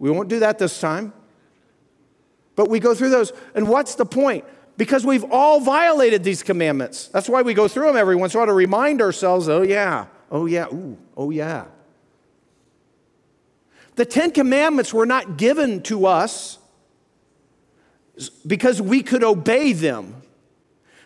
We 0.00 0.10
won't 0.10 0.28
do 0.28 0.40
that 0.40 0.58
this 0.58 0.80
time. 0.80 1.12
But 2.56 2.68
we 2.68 2.80
go 2.80 2.92
through 2.92 3.10
those. 3.10 3.32
And 3.54 3.68
what's 3.68 3.94
the 3.94 4.04
point? 4.04 4.44
Because 4.80 5.04
we've 5.04 5.30
all 5.30 5.60
violated 5.60 6.24
these 6.24 6.42
commandments. 6.42 7.08
That's 7.08 7.28
why 7.28 7.42
we 7.42 7.52
go 7.52 7.68
through 7.68 7.88
them 7.88 7.98
every 7.98 8.16
once 8.16 8.32
in 8.32 8.38
a 8.38 8.40
while 8.40 8.46
to 8.46 8.54
remind 8.54 9.02
ourselves, 9.02 9.46
oh, 9.46 9.60
yeah, 9.60 10.06
oh, 10.30 10.46
yeah, 10.46 10.68
ooh, 10.72 10.96
oh, 11.18 11.28
yeah. 11.28 11.66
The 13.96 14.06
Ten 14.06 14.30
Commandments 14.30 14.94
were 14.94 15.04
not 15.04 15.36
given 15.36 15.82
to 15.82 16.06
us 16.06 16.56
because 18.46 18.80
we 18.80 19.02
could 19.02 19.22
obey 19.22 19.74
them. 19.74 20.22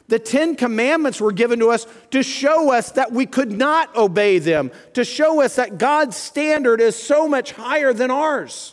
The 0.06 0.20
Ten 0.20 0.54
Commandments 0.54 1.20
were 1.20 1.32
given 1.32 1.58
to 1.58 1.70
us 1.70 1.84
to 2.12 2.22
show 2.22 2.72
us 2.72 2.92
that 2.92 3.10
we 3.10 3.26
could 3.26 3.50
not 3.50 3.96
obey 3.96 4.38
them, 4.38 4.70
to 4.92 5.04
show 5.04 5.42
us 5.42 5.56
that 5.56 5.78
God's 5.78 6.16
standard 6.16 6.80
is 6.80 6.94
so 6.94 7.26
much 7.26 7.50
higher 7.50 7.92
than 7.92 8.12
ours 8.12 8.72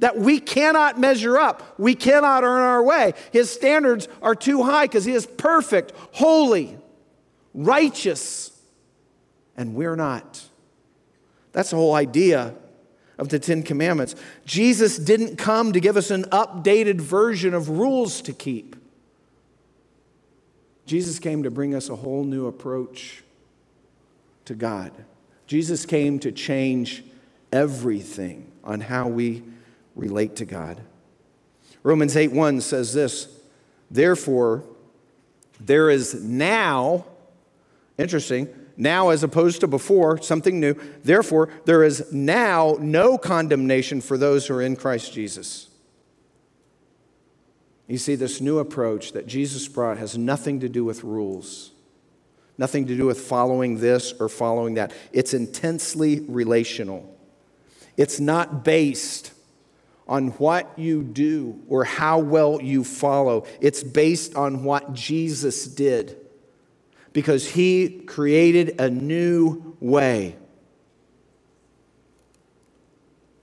that 0.00 0.18
we 0.18 0.40
cannot 0.40 0.98
measure 0.98 1.38
up. 1.38 1.78
We 1.78 1.94
cannot 1.94 2.44
earn 2.44 2.62
our 2.62 2.82
way. 2.82 3.14
His 3.32 3.50
standards 3.50 4.08
are 4.22 4.34
too 4.34 4.62
high 4.62 4.86
because 4.86 5.04
He 5.04 5.12
is 5.12 5.26
perfect, 5.26 5.92
holy, 6.12 6.76
righteous, 7.54 8.50
and 9.56 9.74
we're 9.74 9.96
not. 9.96 10.42
That's 11.52 11.70
the 11.70 11.76
whole 11.76 11.94
idea 11.94 12.54
of 13.18 13.28
the 13.28 13.38
Ten 13.38 13.62
Commandments. 13.62 14.16
Jesus 14.44 14.98
didn't 14.98 15.36
come 15.36 15.72
to 15.72 15.80
give 15.80 15.96
us 15.96 16.10
an 16.10 16.24
updated 16.24 17.00
version 17.00 17.54
of 17.54 17.68
rules 17.68 18.20
to 18.22 18.32
keep. 18.32 18.76
Jesus 20.86 21.18
came 21.18 21.44
to 21.44 21.50
bring 21.50 21.74
us 21.74 21.88
a 21.88 21.96
whole 21.96 22.24
new 22.24 22.46
approach 22.46 23.22
to 24.44 24.54
God. 24.54 24.92
Jesus 25.46 25.86
came 25.86 26.18
to 26.18 26.32
change 26.32 27.04
everything 27.52 28.50
on 28.64 28.80
how 28.80 29.08
we 29.08 29.42
relate 29.94 30.36
to 30.36 30.44
God. 30.44 30.80
Romans 31.82 32.16
8 32.16 32.32
1 32.32 32.60
says 32.60 32.92
this 32.92 33.28
Therefore, 33.90 34.64
there 35.60 35.90
is 35.90 36.14
now, 36.22 37.06
interesting, 37.98 38.48
now 38.76 39.10
as 39.10 39.22
opposed 39.22 39.60
to 39.60 39.68
before, 39.68 40.20
something 40.20 40.58
new. 40.58 40.74
Therefore, 41.02 41.50
there 41.64 41.84
is 41.84 42.12
now 42.12 42.76
no 42.80 43.16
condemnation 43.18 44.00
for 44.00 44.18
those 44.18 44.46
who 44.46 44.54
are 44.54 44.62
in 44.62 44.76
Christ 44.76 45.12
Jesus. 45.12 45.68
You 47.86 47.98
see, 47.98 48.14
this 48.14 48.40
new 48.40 48.58
approach 48.58 49.12
that 49.12 49.26
Jesus 49.26 49.68
brought 49.68 49.98
has 49.98 50.16
nothing 50.16 50.60
to 50.60 50.68
do 50.68 50.84
with 50.84 51.04
rules, 51.04 51.72
nothing 52.56 52.86
to 52.86 52.96
do 52.96 53.04
with 53.04 53.20
following 53.20 53.78
this 53.78 54.12
or 54.18 54.28
following 54.28 54.74
that. 54.74 54.92
It's 55.12 55.34
intensely 55.34 56.20
relational. 56.20 57.14
It's 57.96 58.18
not 58.18 58.64
based 58.64 59.33
on 60.06 60.28
what 60.32 60.78
you 60.78 61.02
do 61.02 61.60
or 61.68 61.84
how 61.84 62.18
well 62.18 62.60
you 62.60 62.84
follow, 62.84 63.46
it's 63.60 63.82
based 63.82 64.34
on 64.34 64.64
what 64.64 64.92
Jesus 64.92 65.66
did 65.66 66.18
because 67.12 67.48
he 67.52 68.00
created 68.06 68.80
a 68.80 68.90
new 68.90 69.76
way. 69.80 70.36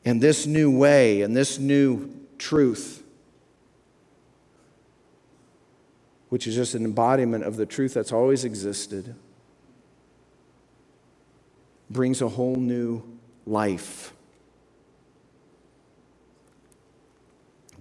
And 0.05 0.21
this 0.21 0.45
new 0.45 0.75
way 0.77 1.21
and 1.21 1.35
this 1.35 1.57
new 1.57 2.11
truth, 2.37 3.03
which 6.29 6.47
is 6.47 6.55
just 6.55 6.75
an 6.75 6.85
embodiment 6.85 7.43
of 7.43 7.55
the 7.55 7.65
truth 7.65 7.93
that's 7.93 8.11
always 8.11 8.43
existed, 8.43 9.15
brings 11.89 12.21
a 12.21 12.29
whole 12.29 12.55
new 12.55 13.03
life. 13.45 14.13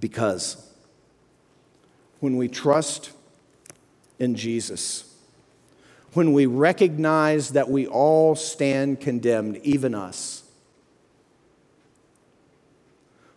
Because 0.01 0.67
when 2.21 2.37
we 2.37 2.49
trust 2.49 3.13
in 4.19 4.35
Jesus, 4.35 5.11
when 6.13 6.33
we 6.33 6.47
recognize 6.47 7.51
that 7.51 7.69
we 7.71 7.87
all 7.87 8.35
stand 8.35 9.01
condemned, 9.01 9.59
even 9.59 9.95
us. 9.95 10.43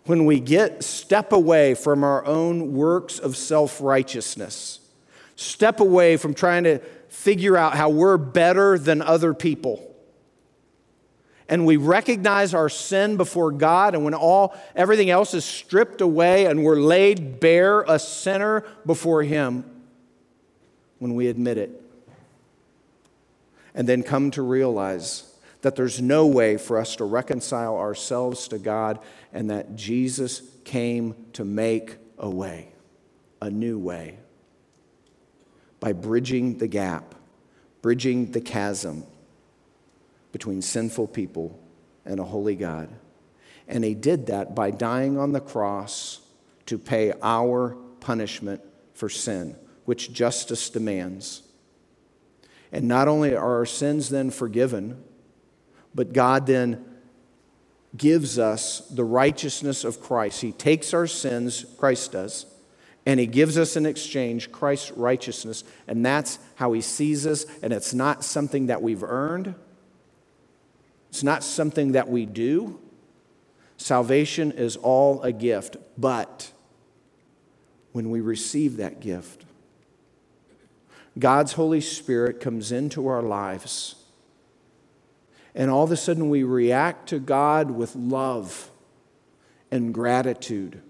When 0.05 0.25
we 0.25 0.39
get 0.39 0.83
step 0.83 1.31
away 1.31 1.75
from 1.75 2.03
our 2.03 2.25
own 2.25 2.73
works 2.73 3.19
of 3.19 3.37
self 3.37 3.79
righteousness, 3.79 4.79
step 5.35 5.79
away 5.79 6.17
from 6.17 6.33
trying 6.33 6.65
to 6.65 6.79
figure 7.09 7.55
out 7.55 7.75
how 7.75 7.89
we're 7.89 8.17
better 8.17 8.77
than 8.77 9.01
other 9.01 9.33
people. 9.33 9.92
And 11.49 11.65
we 11.65 11.77
recognize 11.77 12.53
our 12.53 12.69
sin 12.69 13.17
before 13.17 13.51
God, 13.51 13.95
and 13.95 14.03
when 14.03 14.13
all 14.13 14.55
everything 14.75 15.09
else 15.09 15.33
is 15.33 15.43
stripped 15.43 16.01
away 16.01 16.45
and 16.45 16.63
we're 16.63 16.79
laid 16.79 17.39
bare 17.39 17.81
a 17.81 17.99
sinner 17.99 18.63
before 18.85 19.23
Him, 19.23 19.65
when 20.99 21.15
we 21.15 21.27
admit 21.27 21.57
it. 21.57 21.81
And 23.75 23.89
then 23.89 24.03
come 24.03 24.31
to 24.31 24.41
realize 24.41 25.29
that 25.61 25.75
there's 25.75 26.01
no 26.01 26.25
way 26.27 26.55
for 26.55 26.77
us 26.77 26.95
to 26.97 27.03
reconcile 27.03 27.75
ourselves 27.75 28.47
to 28.49 28.57
God 28.57 28.99
and 29.33 29.49
that 29.49 29.75
Jesus 29.75 30.41
came 30.63 31.15
to 31.33 31.43
make 31.43 31.97
a 32.17 32.29
way, 32.29 32.69
a 33.41 33.49
new 33.49 33.77
way, 33.77 34.17
by 35.81 35.91
bridging 35.91 36.57
the 36.57 36.67
gap, 36.67 37.15
bridging 37.81 38.31
the 38.31 38.41
chasm 38.41 39.03
between 40.33 40.61
sinful 40.61 41.07
people 41.07 41.57
and 42.03 42.19
a 42.19 42.25
holy 42.25 42.55
God. 42.55 42.89
And 43.69 43.85
he 43.85 43.93
did 43.93 44.25
that 44.25 44.53
by 44.53 44.71
dying 44.71 45.17
on 45.17 45.31
the 45.31 45.39
cross 45.39 46.19
to 46.65 46.77
pay 46.77 47.13
our 47.21 47.77
punishment 48.01 48.61
for 48.93 49.07
sin, 49.07 49.55
which 49.85 50.11
justice 50.11 50.69
demands. 50.69 51.43
And 52.73 52.87
not 52.87 53.07
only 53.07 53.35
are 53.35 53.57
our 53.57 53.65
sins 53.65 54.09
then 54.09 54.31
forgiven, 54.31 55.01
but 55.95 56.11
God 56.11 56.47
then 56.47 56.83
gives 57.95 58.39
us 58.39 58.79
the 58.89 59.03
righteousness 59.03 59.83
of 59.83 60.01
Christ. 60.01 60.41
He 60.41 60.51
takes 60.51 60.93
our 60.93 61.05
sins, 61.05 61.65
Christ 61.77 62.13
does, 62.13 62.47
and 63.05 63.19
He 63.19 63.27
gives 63.27 63.57
us 63.57 63.75
in 63.75 63.85
exchange 63.85 64.51
Christ's 64.51 64.91
righteousness. 64.91 65.63
And 65.87 66.03
that's 66.03 66.39
how 66.55 66.73
He 66.73 66.81
sees 66.81 67.27
us. 67.27 67.45
And 67.61 67.71
it's 67.71 67.93
not 67.93 68.23
something 68.23 68.67
that 68.67 68.81
we've 68.81 69.03
earned, 69.03 69.53
it's 71.13 71.21
not 71.21 71.43
something 71.43 71.91
that 71.91 72.09
we 72.09 72.25
do. 72.25 72.79
Salvation 73.77 74.51
is 74.51 74.77
all 74.77 75.21
a 75.21 75.31
gift. 75.31 75.77
But 75.95 76.51
when 77.91 78.09
we 78.09 78.19
receive 78.19 78.77
that 78.77 78.99
gift, 78.99 79.45
God's 81.19 81.53
Holy 81.53 81.81
Spirit 81.81 82.39
comes 82.39 82.71
into 82.71 83.05
our 83.05 83.21
lives. 83.21 83.93
And 85.53 85.69
all 85.69 85.83
of 85.83 85.91
a 85.91 85.97
sudden, 85.97 86.31
we 86.31 86.41
react 86.41 87.09
to 87.09 87.19
God 87.19 87.69
with 87.69 87.95
love 87.95 88.71
and 89.69 89.93
gratitude. 89.93 90.81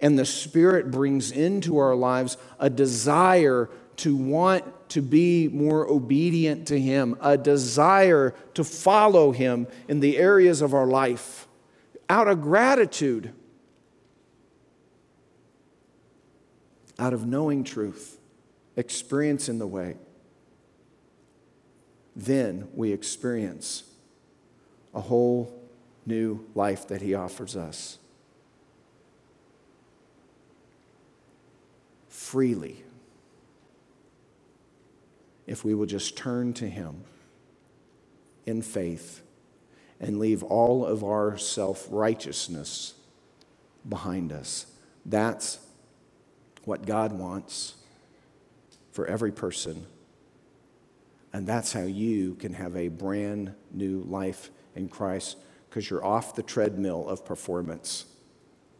And 0.00 0.16
the 0.16 0.24
Spirit 0.24 0.92
brings 0.92 1.32
into 1.32 1.78
our 1.78 1.96
lives 1.96 2.36
a 2.60 2.70
desire 2.70 3.68
to 3.98 4.16
want 4.16 4.64
to 4.90 5.02
be 5.02 5.48
more 5.48 5.86
obedient 5.86 6.66
to 6.68 6.80
Him, 6.80 7.16
a 7.20 7.36
desire 7.36 8.34
to 8.54 8.64
follow 8.64 9.32
Him 9.32 9.66
in 9.86 10.00
the 10.00 10.16
areas 10.16 10.62
of 10.62 10.74
our 10.74 10.86
life 10.86 11.46
out 12.08 12.28
of 12.28 12.40
gratitude, 12.40 13.32
out 16.98 17.12
of 17.12 17.26
knowing 17.26 17.64
truth 17.64 18.18
experience 18.76 19.48
in 19.48 19.58
the 19.58 19.66
way, 19.66 19.96
then 22.14 22.68
we 22.74 22.92
experience 22.92 23.82
a 24.94 25.00
whole 25.00 25.52
new 26.06 26.44
life 26.54 26.88
that 26.88 27.02
He 27.02 27.14
offers 27.14 27.56
us. 27.56 27.98
Freely, 32.08 32.84
if 35.48 35.64
we 35.64 35.74
will 35.74 35.86
just 35.86 36.16
turn 36.16 36.52
to 36.54 36.68
Him 36.68 37.04
in 38.46 38.62
faith 38.62 39.22
and 40.00 40.18
leave 40.18 40.42
all 40.42 40.86
of 40.86 41.02
our 41.02 41.36
self 41.36 41.86
righteousness 41.90 42.94
behind 43.88 44.32
us. 44.32 44.66
That's 45.04 45.58
what 46.64 46.86
God 46.86 47.12
wants 47.12 47.74
for 48.92 49.06
every 49.06 49.32
person. 49.32 49.86
And 51.32 51.46
that's 51.46 51.72
how 51.72 51.82
you 51.82 52.34
can 52.34 52.54
have 52.54 52.76
a 52.76 52.88
brand 52.88 53.54
new 53.72 54.02
life 54.08 54.50
in 54.74 54.88
Christ 54.88 55.36
because 55.68 55.88
you're 55.90 56.04
off 56.04 56.34
the 56.34 56.42
treadmill 56.42 57.08
of 57.08 57.24
performance. 57.24 58.06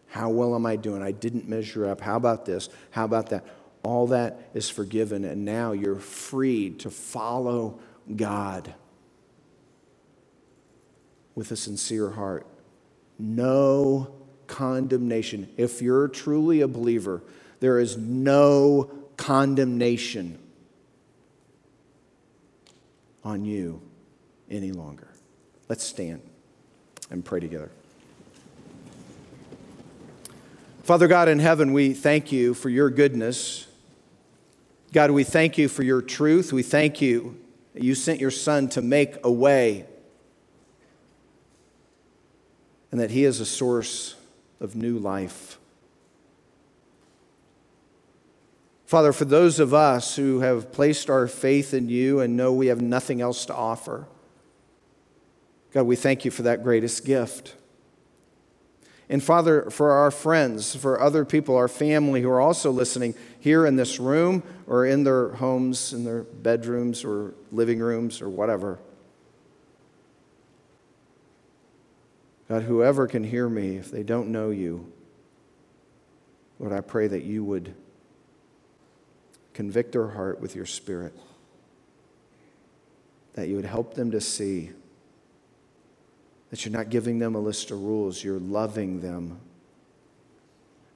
How 0.09 0.31
well 0.31 0.54
am 0.54 0.64
I 0.64 0.76
doing? 0.76 1.02
I 1.02 1.12
didn't 1.12 1.48
measure 1.48 1.87
up. 1.87 2.00
How 2.00 2.16
about 2.16 2.46
this? 2.46 2.70
How 2.90 3.04
about 3.04 3.28
that? 3.31 3.44
All 3.88 4.09
that 4.09 4.51
is 4.53 4.68
forgiven, 4.68 5.24
and 5.24 5.46
now 5.46 5.72
you're 5.72 5.98
freed 5.98 6.81
to 6.81 6.90
follow 6.90 7.79
God 8.14 8.74
with 11.35 11.51
a 11.53 11.57
sincere 11.57 12.11
heart. 12.11 12.46
No 13.18 14.12
condemnation. 14.46 15.48
If 15.57 15.81
you're 15.81 16.07
truly 16.07 16.61
a 16.61 16.68
believer, 16.68 17.22
there 17.61 17.79
is 17.79 17.96
no 17.96 18.90
condemnation 19.16 20.38
on 23.24 23.46
you 23.46 23.81
any 24.51 24.70
longer. 24.70 25.09
Let's 25.70 25.83
stand 25.83 26.20
and 27.11 27.24
pray 27.24 27.40
together. 27.40 27.70
Father 30.83 31.09
God 31.09 31.31
in 31.31 31.38
heaven, 31.38 31.72
we 31.72 31.94
thank 31.94 32.31
you 32.31 32.53
for 32.53 32.68
your 32.68 32.90
goodness. 32.90 33.64
God, 34.92 35.11
we 35.11 35.24
thank 35.24 35.59
you 35.59 35.68
for 35.68 35.83
your 35.83 36.01
truth. 36.01 36.53
We 36.53 36.62
thank 36.62 37.03
you 37.03 37.38
that 37.74 37.83
you 37.83 37.94
sent 37.94 38.20
your 38.20 38.31
Son 38.31 38.68
to 38.70 38.83
make 38.83 39.16
a 39.22 39.31
way 39.31 39.87
and 42.90 43.01
that 43.01 43.11
he 43.11 43.24
is 43.24 43.40
a 43.40 43.46
source 43.46 44.14
of 44.61 44.74
new 44.74 44.98
life. 44.98 45.59
Father, 48.87 49.12
for 49.12 49.27
those 49.27 49.61
of 49.61 49.74
us 49.74 50.16
who 50.16 50.40
have 50.40 50.72
placed 50.72 51.11
our 51.11 51.27
faith 51.27 51.75
in 51.75 51.90
you 51.90 52.21
and 52.21 52.35
know 52.35 52.54
we 52.54 52.69
have 52.69 52.81
nothing 52.81 53.21
else 53.21 53.44
to 53.44 53.54
offer, 53.54 54.06
God, 55.73 55.83
we 55.83 55.96
thank 55.96 56.25
you 56.25 56.31
for 56.31 56.40
that 56.42 56.63
greatest 56.63 57.04
gift. 57.04 57.54
And 59.11 59.23
Father, 59.23 59.71
for 59.71 59.92
our 59.92 60.11
friends, 60.11 60.75
for 60.77 61.00
other 61.00 61.25
people, 61.25 61.56
our 61.56 61.69
family 61.69 62.21
who 62.21 62.31
are 62.31 62.40
also 62.40 62.71
listening 62.71 63.15
here 63.40 63.65
in 63.65 63.77
this 63.77 63.98
room 63.98 64.42
or 64.67 64.85
in 64.85 65.04
their 65.04 65.31
homes, 65.31 65.94
in 65.94 66.04
their 66.04 66.25
bedrooms 66.25 67.04
or 67.04 67.33
living 67.50 67.79
rooms 67.79 68.21
or 68.21 68.29
whatever. 68.29 68.79
God, 72.48 72.63
whoever 72.63 73.06
can 73.06 73.25
hear 73.25 73.48
me, 73.48 73.77
if 73.77 73.90
they 73.90 74.02
don't 74.02 74.29
know 74.29 74.50
you, 74.50 74.90
Lord, 76.59 76.73
I 76.73 76.81
pray 76.81 77.06
that 77.06 77.25
you 77.25 77.44
would 77.44 77.75
convict 79.54 79.92
their 79.92 80.09
heart 80.09 80.40
with 80.40 80.54
your 80.54 80.67
spirit, 80.67 81.15
that 83.35 83.48
you 83.48 83.56
would 83.56 83.65
help 83.65 83.94
them 83.94 84.11
to 84.11 84.21
see 84.21 84.71
that 86.51 86.65
you're 86.65 86.73
not 86.73 86.90
giving 86.90 87.19
them 87.19 87.35
a 87.35 87.40
list 87.40 87.71
of 87.71 87.83
rules, 87.83 88.23
you're 88.23 88.38
loving 88.38 89.01
them 89.01 89.40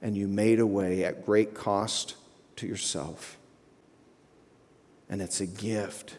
and 0.01 0.17
you 0.17 0.27
made 0.27 0.59
a 0.59 0.67
way 0.67 1.05
at 1.05 1.25
great 1.25 1.53
cost 1.53 2.15
to 2.57 2.67
yourself. 2.67 3.37
And 5.09 5.21
it's 5.21 5.39
a 5.39 5.45
gift. 5.45 6.17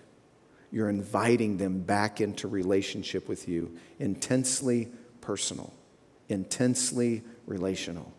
You're 0.72 0.88
inviting 0.88 1.58
them 1.58 1.80
back 1.80 2.20
into 2.20 2.48
relationship 2.48 3.28
with 3.28 3.46
you, 3.48 3.76
intensely 3.98 4.88
personal, 5.20 5.72
intensely 6.28 7.22
relational. 7.46 8.12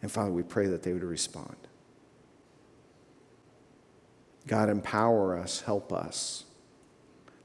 And 0.00 0.12
Father, 0.12 0.30
we 0.30 0.42
pray 0.42 0.68
that 0.68 0.82
they 0.82 0.92
would 0.92 1.02
respond. 1.02 1.56
God, 4.46 4.68
empower 4.68 5.36
us, 5.36 5.62
help 5.62 5.92
us 5.92 6.45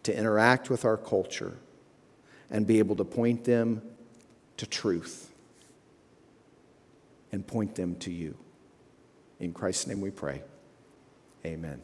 to 0.04 0.18
interact 0.18 0.70
with 0.70 0.86
our 0.86 0.98
culture 0.98 1.58
and 2.50 2.68
be 2.68 2.80
able 2.80 2.96
to 2.96 3.04
point 3.04 3.44
them 3.44 3.82
to 4.58 4.66
truth 4.66 5.32
and 7.32 7.46
point 7.46 7.76
them 7.76 7.96
to 7.96 8.12
you. 8.12 8.38
In 9.40 9.54
Christ's 9.54 9.88
name 9.88 10.02
we 10.02 10.12
pray. 10.12 10.44
Amen. 11.46 11.82